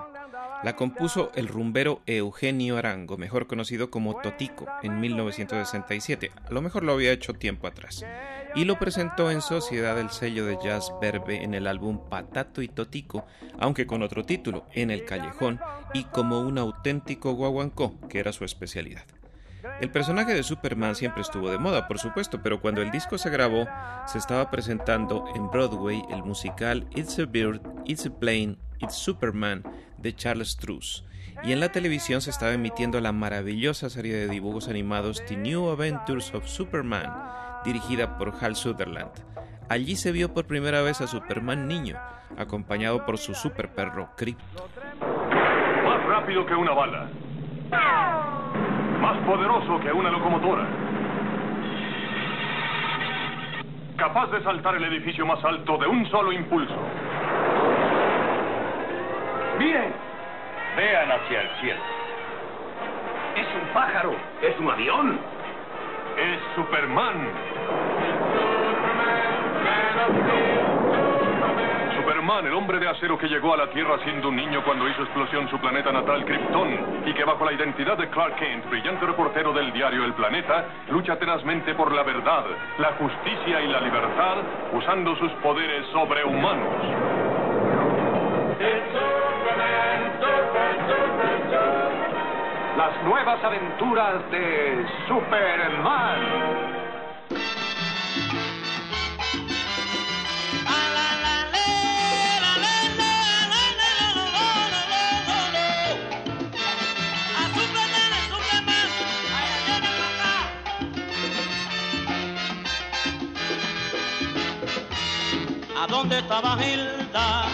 La 0.65 0.75
compuso 0.75 1.31
el 1.37 1.47
rumbero 1.47 2.03
Eugenio 2.05 2.79
Arango, 2.79 3.17
mejor 3.17 3.47
conocido 3.47 3.93
como 3.93 4.21
Totico, 4.21 4.67
en 4.83 4.99
1967. 4.99 6.33
A 6.45 6.53
lo 6.53 6.63
mejor 6.63 6.83
lo 6.83 6.95
había 6.95 7.13
hecho 7.13 7.35
tiempo 7.35 7.69
atrás. 7.69 8.05
Y 8.57 8.65
lo 8.65 8.77
presentó 8.77 9.31
en 9.31 9.41
sociedad 9.41 9.95
del 9.95 10.11
sello 10.11 10.47
de 10.47 10.59
jazz 10.61 10.91
Verbe 11.01 11.45
en 11.45 11.55
el 11.55 11.69
álbum 11.69 12.01
Patato 12.11 12.61
y 12.61 12.67
Totico, 12.67 13.25
aunque 13.61 13.87
con 13.87 14.03
otro 14.03 14.25
título, 14.25 14.67
En 14.75 14.91
el 14.91 15.05
Callejón, 15.05 15.61
y 15.95 16.03
como 16.05 16.41
un 16.41 16.59
auténtico 16.59 17.35
guaguancó, 17.35 18.01
que 18.09 18.19
era 18.19 18.33
su 18.33 18.45
especialidad. 18.45 19.05
El 19.81 19.91
personaje 19.91 20.33
de 20.33 20.43
Superman 20.43 20.95
siempre 20.95 21.23
estuvo 21.23 21.51
de 21.51 21.59
moda, 21.59 21.87
por 21.87 21.99
supuesto, 21.99 22.41
pero 22.43 22.61
cuando 22.61 22.83
el 22.83 22.91
disco 22.91 23.19
se 23.19 23.31
grabó, 23.31 23.69
se 24.07 24.19
estaba 24.19 24.51
presentando 24.51 25.25
en 25.35 25.51
Broadway 25.51 26.03
el 26.11 26.23
musical 26.23 26.87
It's 26.95 27.19
a 27.19 27.27
Bird, 27.27 27.61
It's 27.85 28.07
a 28.07 28.11
Plane, 28.11 28.57
It's 28.81 28.95
Superman 28.95 29.63
de 29.99 30.15
Charles 30.15 30.57
Truss. 30.57 31.05
Y 31.43 31.53
en 31.53 31.61
la 31.61 31.71
televisión 31.71 32.21
se 32.23 32.31
estaba 32.31 32.53
emitiendo 32.53 33.01
la 33.01 33.13
maravillosa 33.13 33.91
serie 33.91 34.15
de 34.15 34.29
dibujos 34.29 34.69
animados 34.69 35.23
The 35.27 35.37
New 35.37 35.69
Adventures 35.71 36.35
of 36.35 36.47
Superman, 36.47 37.13
dirigida 37.65 38.17
por 38.17 38.33
Hal 38.41 38.57
Sutherland. 38.57 39.13
Allí 39.69 39.97
se 39.97 40.13
vio 40.13 40.33
por 40.33 40.47
primera 40.47 40.81
vez 40.81 41.01
a 41.01 41.07
Superman 41.07 41.69
niño, 41.69 41.99
acompañado 42.39 43.05
por 43.05 43.19
su 43.19 43.35
super 43.35 43.69
perro 43.75 44.11
Krypto. 44.17 44.69
Más 45.01 46.07
rápido 46.07 46.47
que 46.47 46.55
una 46.55 46.73
bala. 46.73 47.11
Más 49.01 49.17
poderoso 49.19 49.81
que 49.81 49.93
una 49.93 50.11
locomotora. 50.11 50.67
Capaz 53.97 54.27
de 54.29 54.43
saltar 54.43 54.75
el 54.77 54.85
edificio 54.85 55.27
más 55.27 55.43
alto 55.45 55.79
de 55.79 55.87
un 55.87 56.07
solo 56.11 56.33
impulso. 56.33 56.77
Miren, 59.59 59.93
vean 60.77 61.11
hacia 61.13 61.41
el 61.43 61.49
cielo. 61.61 61.81
Es 63.37 63.47
un 63.63 63.75
pájaro, 63.75 64.15
es 64.43 64.59
un 64.59 64.71
avión. 64.71 65.19
Es 66.17 66.41
Superman. 66.55 67.29
Superman, 72.17 72.47
el 72.47 72.55
hombre 72.55 72.79
de 72.79 72.89
acero 72.89 73.19
que 73.19 73.29
llegó 73.29 73.53
a 73.53 73.59
la 73.59 73.67
Tierra 73.69 73.99
siendo 74.03 74.31
un 74.31 74.37
niño 74.37 74.65
cuando 74.65 74.89
hizo 74.89 75.03
explosión 75.03 75.51
su 75.51 75.59
planeta 75.59 75.93
natal 75.93 76.25
Krypton 76.25 77.03
y 77.05 77.13
que 77.13 77.25
bajo 77.25 77.45
la 77.45 77.53
identidad 77.53 77.99
de 77.99 78.09
Clark 78.09 78.37
Kent, 78.37 78.71
brillante 78.71 79.05
reportero 79.05 79.53
del 79.53 79.71
diario 79.71 80.03
El 80.03 80.15
Planeta, 80.15 80.65
lucha 80.89 81.19
tenazmente 81.19 81.75
por 81.75 81.93
la 81.93 82.03
verdad, 82.05 82.47
la 82.79 82.93
justicia 82.93 83.61
y 83.61 83.69
la 83.69 83.81
libertad 83.83 84.37
usando 84.73 85.15
sus 85.17 85.31
poderes 85.43 85.85
sobrehumanos. 85.89 86.75
Las 92.79 93.03
nuevas 93.05 93.45
aventuras 93.45 94.31
de 94.31 94.87
Superman. 95.07 96.66
¿A 115.87 115.89
dónde 115.89 116.19
estaba 116.19 116.59
Hilda? 116.61 117.47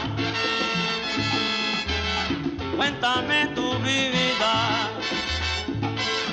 Cuéntame 2.74 3.48
tu 3.48 3.74
vida, 3.80 4.88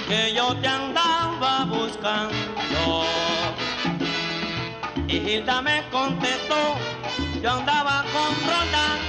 que 0.08 0.34
yo 0.34 0.56
te 0.62 0.68
andaba 0.70 1.66
buscando. 1.66 3.04
Y 5.10 5.18
Hilda 5.18 5.62
me 5.62 5.84
contestó, 5.92 6.78
yo 7.44 7.52
andaba 7.52 8.06
con 8.14 8.32
Roldán, 8.48 9.00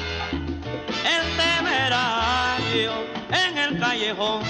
el 1.15 1.25
temerario, 1.37 2.93
en 3.31 3.57
el 3.57 3.79
callejón, 3.79 4.43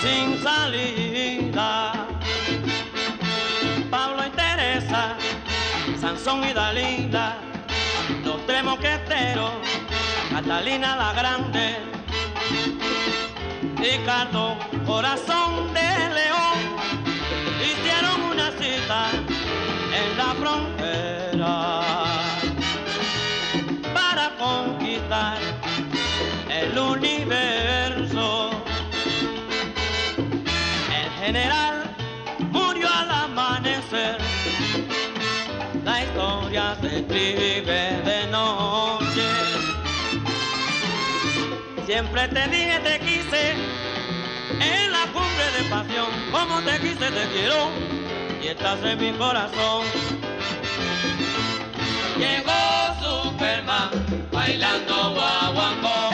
sin 0.00 0.42
salida. 0.42 2.01
Sansón 6.22 6.48
y 6.48 6.54
los 8.24 8.46
tres 8.46 8.62
moqueteros, 8.62 9.50
Catalina 10.30 10.96
la 10.96 11.12
Grande, 11.14 11.78
Ricardo 13.76 14.56
Corazón 14.86 15.74
de 15.74 16.14
León, 16.14 16.58
hicieron 17.60 18.22
una 18.30 18.52
cita 18.52 19.21
escribe 37.22 38.02
de 38.04 38.26
noche. 38.28 39.28
Siempre 41.86 42.28
te 42.28 42.48
dije, 42.48 42.80
te 42.80 43.00
quise, 43.00 43.52
en 44.60 44.92
la 44.92 45.02
cumbre 45.12 45.46
de 45.58 45.70
pasión. 45.70 46.08
Como 46.30 46.60
te 46.62 46.78
quise, 46.80 47.10
te 47.10 47.28
quiero, 47.32 47.70
y 48.42 48.48
estás 48.48 48.82
en 48.84 48.98
mi 49.00 49.12
corazón. 49.12 49.84
Llegó 52.18 52.52
Superman, 53.00 53.90
bailando 54.32 55.14
guaguancó. 55.14 56.11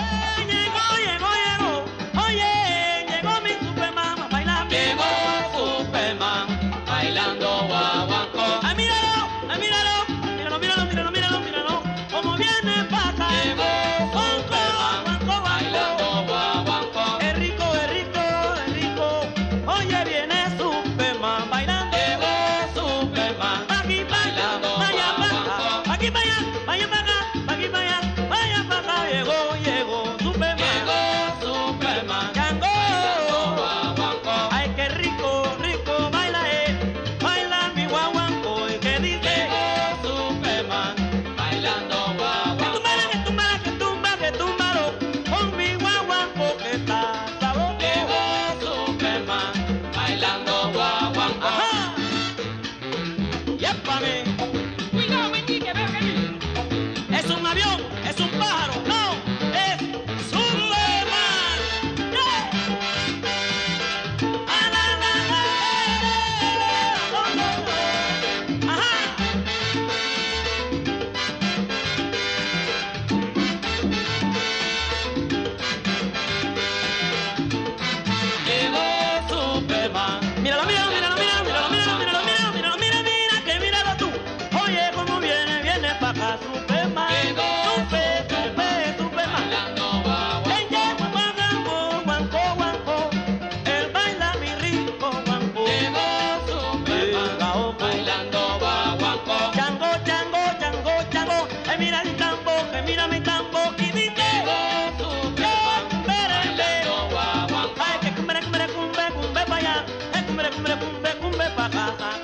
me 111.38 111.46
pagaba. 111.56 112.17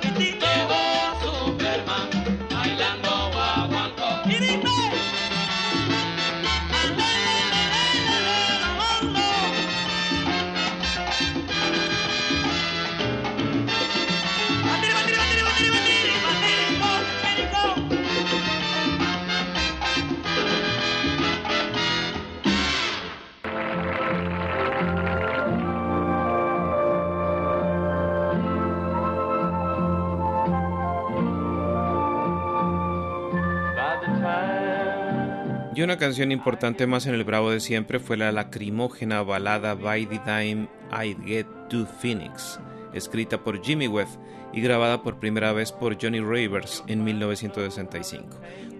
Una 35.85 35.97
canción 35.97 36.31
importante 36.31 36.87
más 36.87 37.05
en 37.05 37.13
el 37.13 37.23
Bravo 37.23 37.51
de 37.51 37.59
siempre 37.59 37.99
fue 37.99 38.17
la 38.17 38.31
lacrimógena 38.31 39.21
balada 39.21 39.75
By 39.75 40.07
the 40.07 40.17
Time 40.19 40.67
I 40.91 41.15
Get 41.23 41.45
to 41.69 41.85
Phoenix, 41.85 42.59
escrita 42.95 43.43
por 43.43 43.63
Jimmy 43.63 43.87
Webb 43.87 44.07
y 44.53 44.61
grabada 44.61 45.03
por 45.03 45.19
primera 45.19 45.53
vez 45.53 45.71
por 45.71 46.01
Johnny 46.01 46.21
Rivers 46.21 46.83
en 46.87 47.03
1965. 47.03 48.27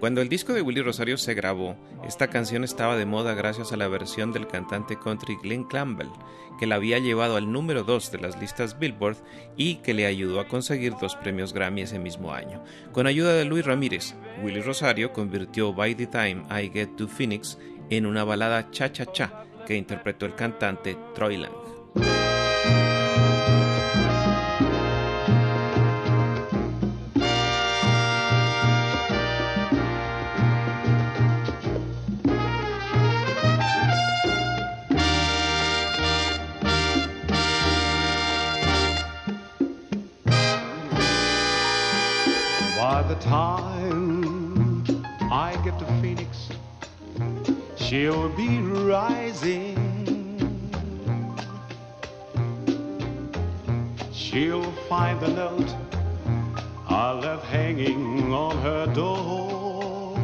Cuando 0.00 0.20
el 0.20 0.28
disco 0.28 0.52
de 0.52 0.62
Willy 0.62 0.82
Rosario 0.82 1.16
se 1.16 1.34
grabó, 1.34 1.76
esta 2.04 2.28
canción 2.28 2.64
estaba 2.64 2.96
de 2.96 3.06
moda 3.06 3.34
gracias 3.34 3.72
a 3.72 3.76
la 3.76 3.88
versión 3.88 4.32
del 4.32 4.46
cantante 4.46 4.98
country 4.98 5.36
Glenn 5.42 5.64
Campbell, 5.64 6.08
que 6.58 6.66
la 6.66 6.76
había 6.76 6.98
llevado 6.98 7.36
al 7.36 7.50
número 7.50 7.82
2 7.82 8.10
de 8.12 8.18
las 8.18 8.38
listas 8.38 8.78
Billboard 8.78 9.16
y 9.56 9.76
que 9.76 9.94
le 9.94 10.06
ayudó 10.06 10.40
a 10.40 10.48
conseguir 10.48 10.94
dos 11.00 11.16
premios 11.16 11.52
Grammy 11.52 11.82
ese 11.82 11.98
mismo 11.98 12.32
año. 12.32 12.62
Con 12.92 13.06
ayuda 13.06 13.34
de 13.34 13.44
Luis 13.44 13.64
Ramírez, 13.64 14.14
Willy 14.42 14.60
Rosario 14.60 15.12
convirtió 15.12 15.72
By 15.72 15.94
the 15.94 16.06
Time 16.06 16.42
I 16.50 16.70
Get 16.70 16.96
to 16.96 17.08
Phoenix 17.08 17.58
en 17.90 18.06
una 18.06 18.24
balada 18.24 18.70
cha-cha-cha 18.70 19.44
que 19.66 19.76
interpretó 19.76 20.26
el 20.26 20.34
cantante 20.34 20.96
Troy 21.14 21.36
Lang. 21.36 22.35
She'll 47.96 48.28
be 48.28 48.58
rising. 48.58 49.74
She'll 54.12 54.70
find 54.90 55.18
the 55.18 55.28
note 55.28 55.74
I 56.88 57.12
left 57.12 57.46
hanging 57.46 58.34
on 58.34 58.58
her 58.58 58.86
door. 58.92 60.18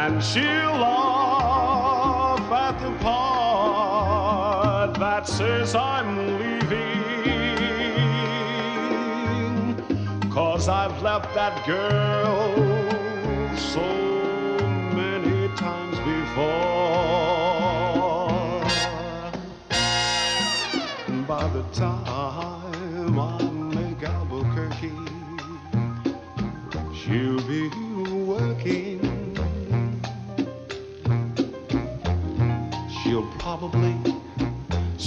And 0.00 0.22
she'll 0.22 0.76
laugh 0.86 2.52
at 2.66 2.78
the 2.84 2.92
part 3.02 4.94
that 4.94 5.26
says 5.26 5.74
I'm 5.74 6.38
leaving. 6.38 7.00
Cause 10.30 10.68
I've 10.68 11.02
left 11.02 11.34
that 11.34 11.66
girl 11.66 12.54
so 13.56 13.99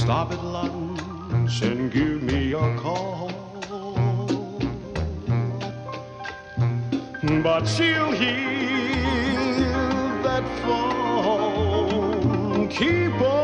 stop 0.04 0.34
at 0.34 0.44
lunch 0.44 1.62
and 1.62 1.90
give 1.90 2.22
me 2.24 2.52
a 2.52 2.76
call. 2.76 3.32
But 7.42 7.66
she'll 7.66 8.12
hear 8.12 8.52
that 10.28 10.44
phone 10.64 12.68
keep 12.68 13.14
on 13.22 13.43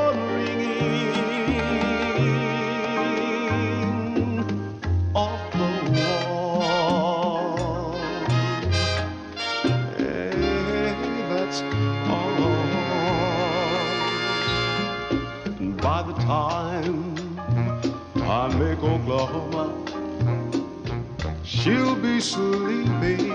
she'll 21.43 21.95
be 21.95 22.19
sleeping. 22.21 23.33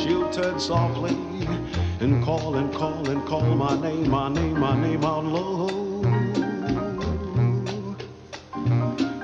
She'll 0.00 0.28
turn 0.32 0.58
softly 0.58 1.16
and 2.00 2.24
call 2.24 2.56
and 2.56 2.72
call 2.74 3.08
and 3.08 3.24
call 3.26 3.42
my 3.42 3.80
name, 3.80 4.10
my 4.10 4.28
name, 4.28 4.58
my 4.58 4.80
name 4.80 5.04
out 5.04 5.24
low. 5.24 6.02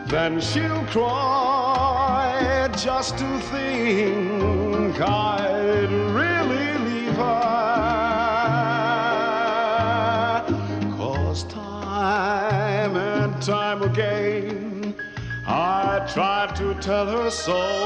Then 0.07 0.41
she'll 0.41 0.85
cry 0.87 2.69
just 2.77 3.19
to 3.19 3.39
think 3.53 5.01
I'd 5.01 5.91
really 5.91 6.79
leave 6.87 7.17
her. 7.17 7.54
Time 13.45 13.83
again 13.83 14.95
I 15.47 16.11
tried 16.11 16.57
to 16.57 16.73
tell 16.81 17.07
her 17.07 17.29
so. 17.29 17.85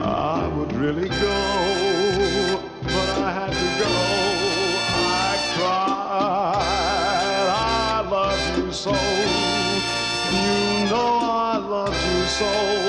I 0.00 0.48
would 0.56 0.72
really 0.72 1.10
go, 1.10 2.62
but 2.82 3.08
I 3.18 3.32
had 3.38 3.52
to 3.52 3.68
go. 3.84 3.94
I 4.96 5.36
cried, 5.54 7.48
I 7.50 8.08
love 8.10 8.58
you 8.58 8.72
so. 8.72 8.94
You 10.32 10.88
know 10.88 11.18
I 11.20 11.58
love 11.58 11.94
you 12.14 12.26
so. 12.28 12.83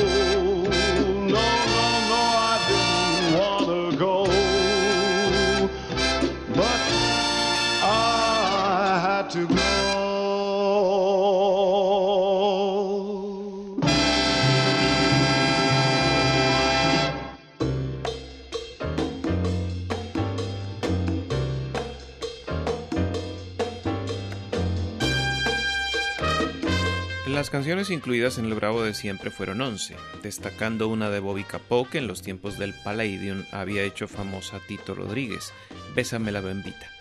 Canciones 27.56 27.90
incluidas 27.90 28.38
en 28.38 28.48
el 28.48 28.54
Bravo 28.54 28.84
de 28.84 28.94
siempre 28.94 29.32
fueron 29.32 29.62
11, 29.62 29.96
destacando 30.22 30.90
una 30.90 31.10
de 31.10 31.22
Bobby 31.22 31.46
Capó 31.46 31.90
que 31.90 32.00
en 32.00 32.06
los 32.06 32.22
tiempos 32.22 32.60
del 32.60 32.74
Palladium 32.74 33.46
había 33.54 33.84
hecho 33.84 34.10
famosa 34.10 34.60
Tito 34.68 34.94
Rodríguez, 34.94 35.54
Bésame 35.96 36.34
la 36.34 36.42
bembita. 36.42 36.92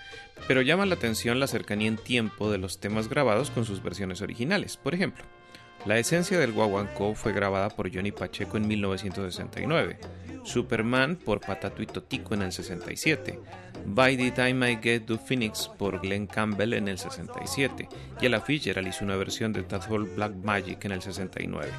Pero 0.46 0.62
llama 0.62 0.86
la 0.86 0.94
atención 0.94 1.40
la 1.40 1.48
cercanía 1.48 1.88
en 1.88 1.96
tiempo 1.96 2.52
de 2.52 2.58
los 2.58 2.78
temas 2.78 3.08
grabados 3.08 3.50
con 3.50 3.64
sus 3.64 3.82
versiones 3.82 4.22
originales. 4.22 4.76
Por 4.76 4.94
ejemplo, 4.94 5.24
la 5.86 5.98
esencia 5.98 6.38
del 6.38 6.52
guaguancó 6.52 7.16
fue 7.16 7.32
grabada 7.32 7.70
por 7.70 7.92
Johnny 7.92 8.12
Pacheco 8.12 8.56
en 8.56 8.68
1969, 8.68 9.98
Superman 10.44 11.16
por 11.16 11.40
Patato 11.40 11.82
y 11.82 11.86
Totico 11.86 12.34
en 12.34 12.42
el 12.42 12.52
67, 12.52 13.40
By 13.86 14.16
the 14.16 14.30
Time 14.30 14.70
I 14.70 14.78
Get 14.82 15.06
to 15.06 15.18
Phoenix 15.18 15.68
por 15.68 16.00
Glenn 16.00 16.26
Campbell 16.26 16.72
en 16.72 16.88
el 16.88 16.98
67 16.98 17.88
y 18.20 18.26
Ella 18.26 18.40
Fitzgerald 18.40 18.88
hizo 18.88 19.04
una 19.04 19.16
versión 19.16 19.52
de 19.52 19.62
Tadpole 19.62 20.08
Black 20.14 20.34
Magic 20.42 20.84
en 20.84 20.92
el 20.92 21.02
69. 21.02 21.70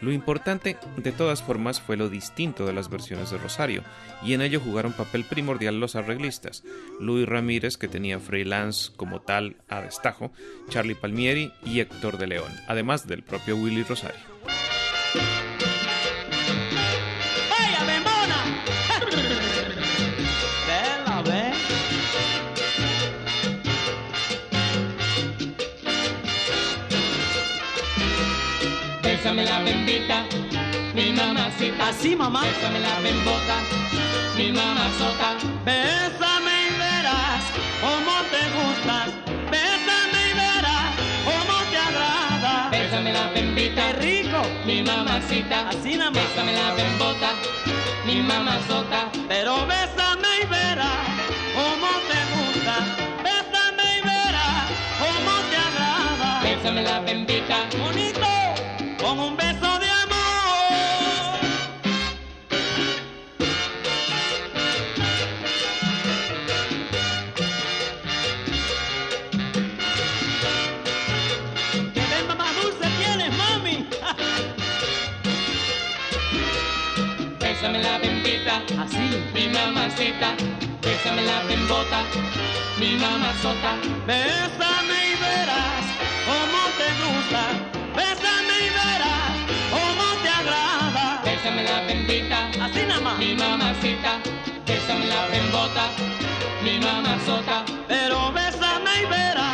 Lo 0.00 0.12
importante, 0.12 0.76
de 0.98 1.12
todas 1.12 1.42
formas, 1.42 1.80
fue 1.80 1.96
lo 1.96 2.10
distinto 2.10 2.66
de 2.66 2.74
las 2.74 2.90
versiones 2.90 3.30
de 3.30 3.38
Rosario, 3.38 3.82
y 4.22 4.34
en 4.34 4.42
ello 4.42 4.60
jugaron 4.60 4.92
papel 4.92 5.24
primordial 5.24 5.80
los 5.80 5.96
arreglistas, 5.96 6.62
Luis 7.00 7.26
Ramírez, 7.26 7.78
que 7.78 7.88
tenía 7.88 8.18
freelance 8.18 8.92
como 8.96 9.22
tal 9.22 9.56
a 9.68 9.80
destajo, 9.80 10.30
Charlie 10.68 10.94
Palmieri 10.94 11.52
y 11.64 11.80
Héctor 11.80 12.18
de 12.18 12.26
León, 12.26 12.52
además 12.68 13.06
del 13.06 13.22
propio 13.22 13.56
Willy 13.56 13.82
Rosario. 13.82 14.20
Bésame 29.34 29.50
la 29.50 29.64
bendita, 29.64 30.24
mi 30.94 31.10
mamacita. 31.10 31.88
Así, 31.88 32.14
mamá. 32.14 32.42
Bésame 32.42 32.78
la 32.78 33.00
bembota, 33.00 33.56
mi 34.36 34.52
mamazota. 34.52 35.34
Bésame 35.64 36.68
y 36.68 36.78
verás 36.78 37.42
cómo 37.80 38.14
te 38.30 38.42
gustas. 38.54 39.08
Bésame 39.50 40.20
y 40.30 40.34
verás 40.34 40.94
cómo 41.24 41.58
te 41.68 41.76
agrada. 41.78 42.68
Bésame 42.70 43.12
la 43.12 43.26
bembita, 43.30 43.92
¡Qué 43.98 44.22
rico! 44.22 44.40
mi 44.64 44.82
mamacita. 44.84 45.68
Así 45.68 45.96
nada 45.96 46.12
más. 46.12 46.22
Bésame 46.28 46.52
la 46.52 46.74
bembota, 46.74 47.30
mi 48.06 48.22
mamazota. 48.22 49.10
Pero 49.26 49.66
bésame 49.66 50.28
y 50.42 50.46
verás 50.46 51.08
cómo 51.56 51.90
te 52.08 52.20
gusta. 52.34 52.76
Bésame 53.24 53.98
y 53.98 54.00
verás 54.06 54.70
cómo 55.02 55.32
te 55.50 55.56
agrada. 55.56 56.40
Bésame 56.40 56.82
la 56.82 57.00
bembita, 57.00 57.66
Bonito, 57.82 58.23
con 59.16 59.24
un 59.26 59.36
beso 59.36 59.78
de 59.78 59.88
amor. 59.88 61.38
Que 71.94 72.00
bemba 72.12 72.34
más 72.34 72.52
dulce 72.62 72.88
tienes, 72.98 73.32
mami. 73.36 73.86
bésame 77.40 77.82
la 77.82 77.98
bembita, 77.98 78.62
Así. 78.82 79.22
mi 79.34 79.48
mamacita. 79.48 80.34
Bésame 80.82 81.22
la 81.22 81.42
bembota, 81.48 82.00
mi 82.78 82.96
mamazota. 82.96 83.72
Bésame 84.06 84.83
mamacita. 93.74 94.20
Bésame 94.66 95.06
la 95.06 95.26
bembota, 95.28 95.90
mi 96.62 96.78
mamazota. 96.78 97.64
Pero 97.88 98.32
bésame 98.32 99.02
y 99.02 99.06
verás 99.06 99.53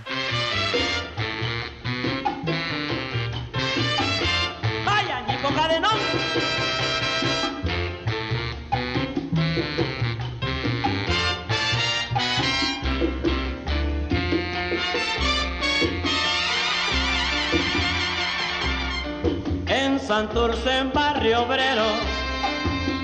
Santurce, 20.11 20.79
en 20.79 20.91
Barrio 20.91 21.43
Obrero, 21.43 21.87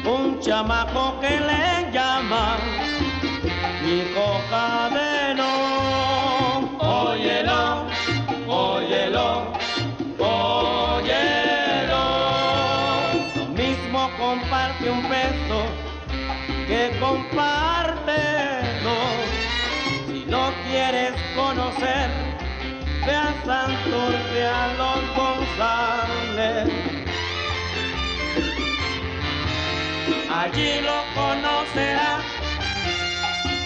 un 0.04 0.42
chamaco 0.42 1.18
que 1.22 1.40
le 1.40 1.90
llaman 1.94 2.60
Nico 3.82 4.42
Cadenón. 4.50 5.48
Óyelo, 6.80 7.86
óyelo, 8.50 9.54
óyelo. 10.20 12.04
Lo 13.38 13.46
mismo 13.56 14.12
comparte 14.20 14.90
un 14.90 15.04
beso 15.08 15.60
que 16.68 16.92
comparte 17.00 18.20
dos. 18.84 19.28
Si 20.08 20.26
lo 20.26 20.52
quieres 20.70 21.14
conocer, 21.38 22.10
ve 23.06 23.16
a 23.16 23.34
Santurce 23.46 24.46
a 24.46 24.68
los 24.78 25.07
Allí 30.48 30.80
lo 30.80 31.04
conocerás 31.14 32.24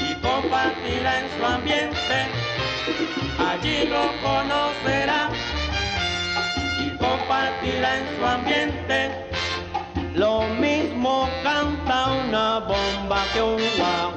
y 0.09 0.15
compartirá 0.15 1.19
en 1.19 1.27
su 1.37 1.45
ambiente, 1.45 2.17
allí 3.37 3.85
lo 3.85 4.01
conocerá 4.27 5.29
y 6.79 6.89
compartirá 6.97 7.97
en 7.99 8.17
su 8.17 8.25
ambiente. 8.25 9.11
Lo 10.15 10.41
mismo 10.59 11.29
canta 11.43 12.13
una 12.27 12.59
bomba 12.61 13.25
que 13.31 13.41
un 13.43 13.61
guaguancó. 13.77 14.10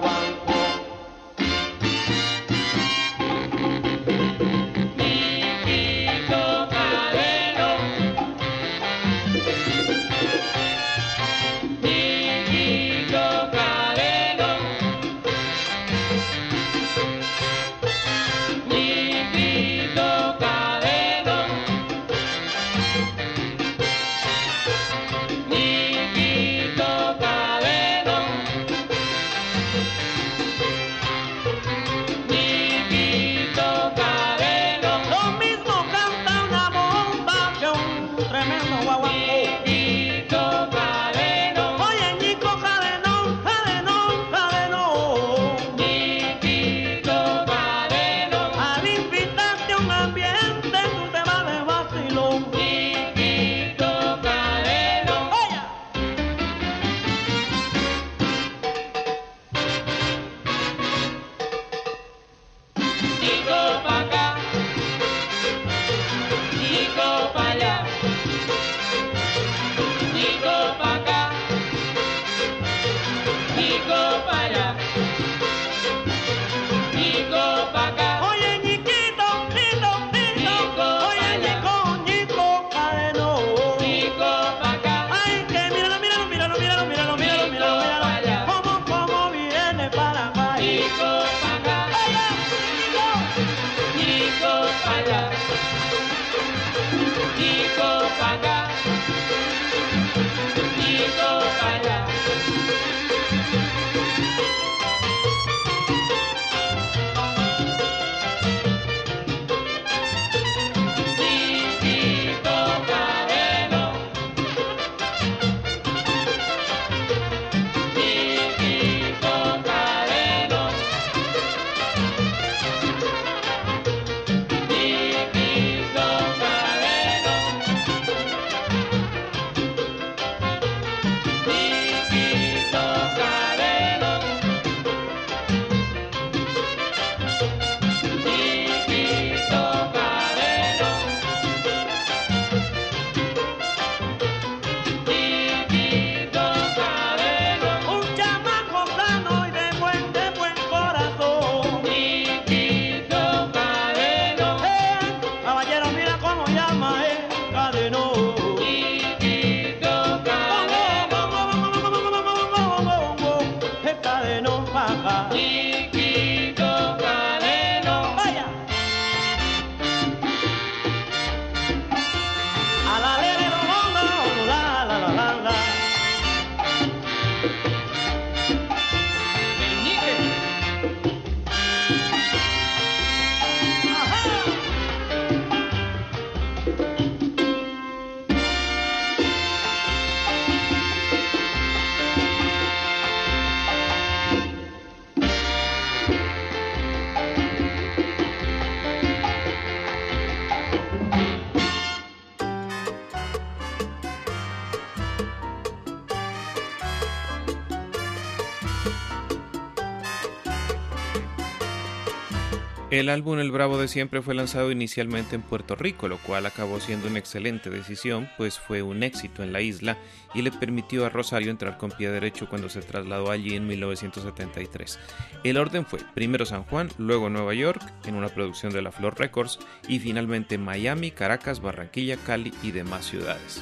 El 213.05 213.11
álbum 213.11 213.39
El 213.39 213.51
Bravo 213.51 213.77
de 213.77 213.87
Siempre 213.87 214.23
fue 214.23 214.35
lanzado 214.35 214.73
inicialmente 214.73 215.35
en 215.35 215.43
Puerto 215.43 215.77
Rico, 215.77 216.09
lo 216.09 216.17
cual 216.17 216.47
acabó 216.47 216.81
siendo 216.81 217.07
una 217.07 217.19
excelente 217.19 217.69
decisión, 217.69 218.31
pues 218.39 218.59
fue 218.59 218.81
un 218.81 219.03
éxito 219.03 219.43
en 219.43 219.53
la 219.53 219.61
isla 219.61 219.99
y 220.33 220.41
le 220.41 220.51
permitió 220.51 221.05
a 221.05 221.11
Rosario 221.11 221.51
entrar 221.51 221.77
con 221.77 221.91
pie 221.91 222.09
derecho 222.09 222.49
cuando 222.49 222.71
se 222.71 222.81
trasladó 222.81 223.31
allí 223.31 223.57
en 223.57 223.67
1973. 223.67 224.99
El 225.45 225.59
orden 225.59 225.85
fue 225.85 226.01
primero 226.15 226.47
San 226.47 226.65
Juan, 226.65 226.89
luego 226.97 227.29
Nueva 227.29 227.53
York, 227.53 227.83
en 228.07 228.15
una 228.15 228.31
producción 228.31 228.73
de 228.73 228.81
la 228.81 228.91
Flor 228.91 229.19
Records, 229.19 229.59
y 229.87 229.99
finalmente 229.99 230.57
Miami, 230.57 231.11
Caracas, 231.11 231.61
Barranquilla, 231.61 232.17
Cali 232.17 232.55
y 232.63 232.71
demás 232.71 233.05
ciudades. 233.05 233.61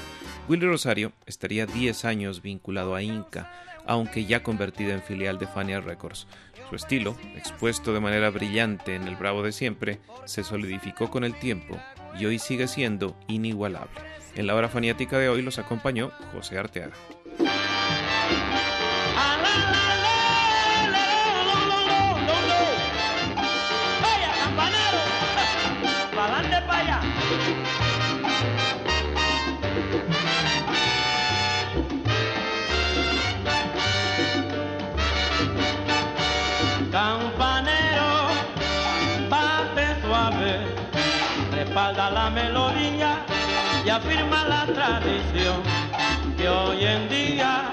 Willy 0.48 0.66
Rosario 0.66 1.10
estaría 1.26 1.66
10 1.66 2.04
años 2.04 2.42
vinculado 2.42 2.94
a 2.94 3.02
Inca, 3.02 3.50
aunque 3.86 4.24
ya 4.24 4.42
convertida 4.42 4.92
en 4.92 5.02
filial 5.02 5.38
de 5.38 5.46
Fania 5.46 5.80
Records. 5.80 6.26
Su 6.72 6.76
estilo, 6.76 7.14
expuesto 7.36 7.92
de 7.92 8.00
manera 8.00 8.30
brillante 8.30 8.94
en 8.94 9.06
el 9.06 9.16
Bravo 9.16 9.42
de 9.42 9.52
siempre, 9.52 9.98
se 10.24 10.42
solidificó 10.42 11.10
con 11.10 11.22
el 11.22 11.38
tiempo 11.38 11.76
y 12.18 12.24
hoy 12.24 12.38
sigue 12.38 12.66
siendo 12.66 13.14
inigualable. 13.28 14.00
En 14.36 14.46
la 14.46 14.54
hora 14.54 14.70
faniática 14.70 15.18
de 15.18 15.28
hoy 15.28 15.42
los 15.42 15.58
acompañó 15.58 16.12
José 16.32 16.56
Arteaga. 16.56 16.94
la 41.96 42.30
melodía 42.30 43.18
y 43.84 43.90
afirma 43.90 44.44
la 44.44 44.64
tradición 44.64 45.62
que 46.36 46.48
hoy 46.48 46.84
en 46.84 47.08
día, 47.08 47.64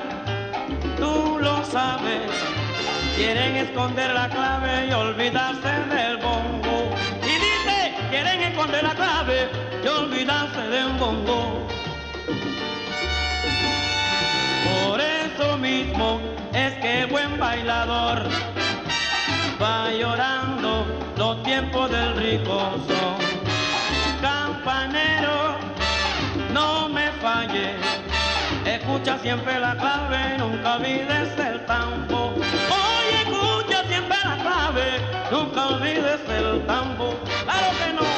tú 0.97 1.37
lo 1.39 1.63
sabes, 1.63 2.29
quieren 3.15 3.55
esconder 3.55 4.13
la 4.13 4.27
clave 4.27 4.87
y 4.87 4.91
olvidarse 4.91 5.69
del 5.95 6.17
bongo. 6.17 6.89
Y 7.23 7.33
dice, 7.33 7.95
quieren 8.09 8.41
esconder 8.41 8.83
la 8.83 8.93
clave 8.93 9.49
y 9.83 9.87
olvidarse 9.87 10.61
del 10.67 10.89
bongo. 10.99 11.67
Por 14.65 14.99
eso 14.99 15.57
mismo 15.57 16.19
es 16.53 16.73
que 16.75 17.05
buen 17.05 17.39
bailador 17.39 18.27
va 19.61 19.91
llorando 19.91 20.85
los 21.17 21.41
tiempos 21.43 21.89
del 21.89 22.15
rico 22.17 22.75
son 22.87 23.28
campanero, 24.59 25.57
no 26.53 26.89
me 26.89 27.11
falle. 27.21 27.75
Escucha 28.65 29.17
siempre 29.19 29.59
la 29.59 29.75
clave, 29.75 30.37
nunca 30.37 30.75
olvides 30.75 31.37
el 31.37 31.65
tambo. 31.65 32.33
Oye, 32.35 33.21
escucha 33.23 33.83
siempre 33.87 34.17
la 34.23 34.37
clave, 34.37 35.01
nunca 35.31 35.67
olvides 35.67 36.21
el 36.29 36.65
tambo. 36.65 37.15
Claro 37.45 37.69
que 37.77 37.93
no. 37.93 38.08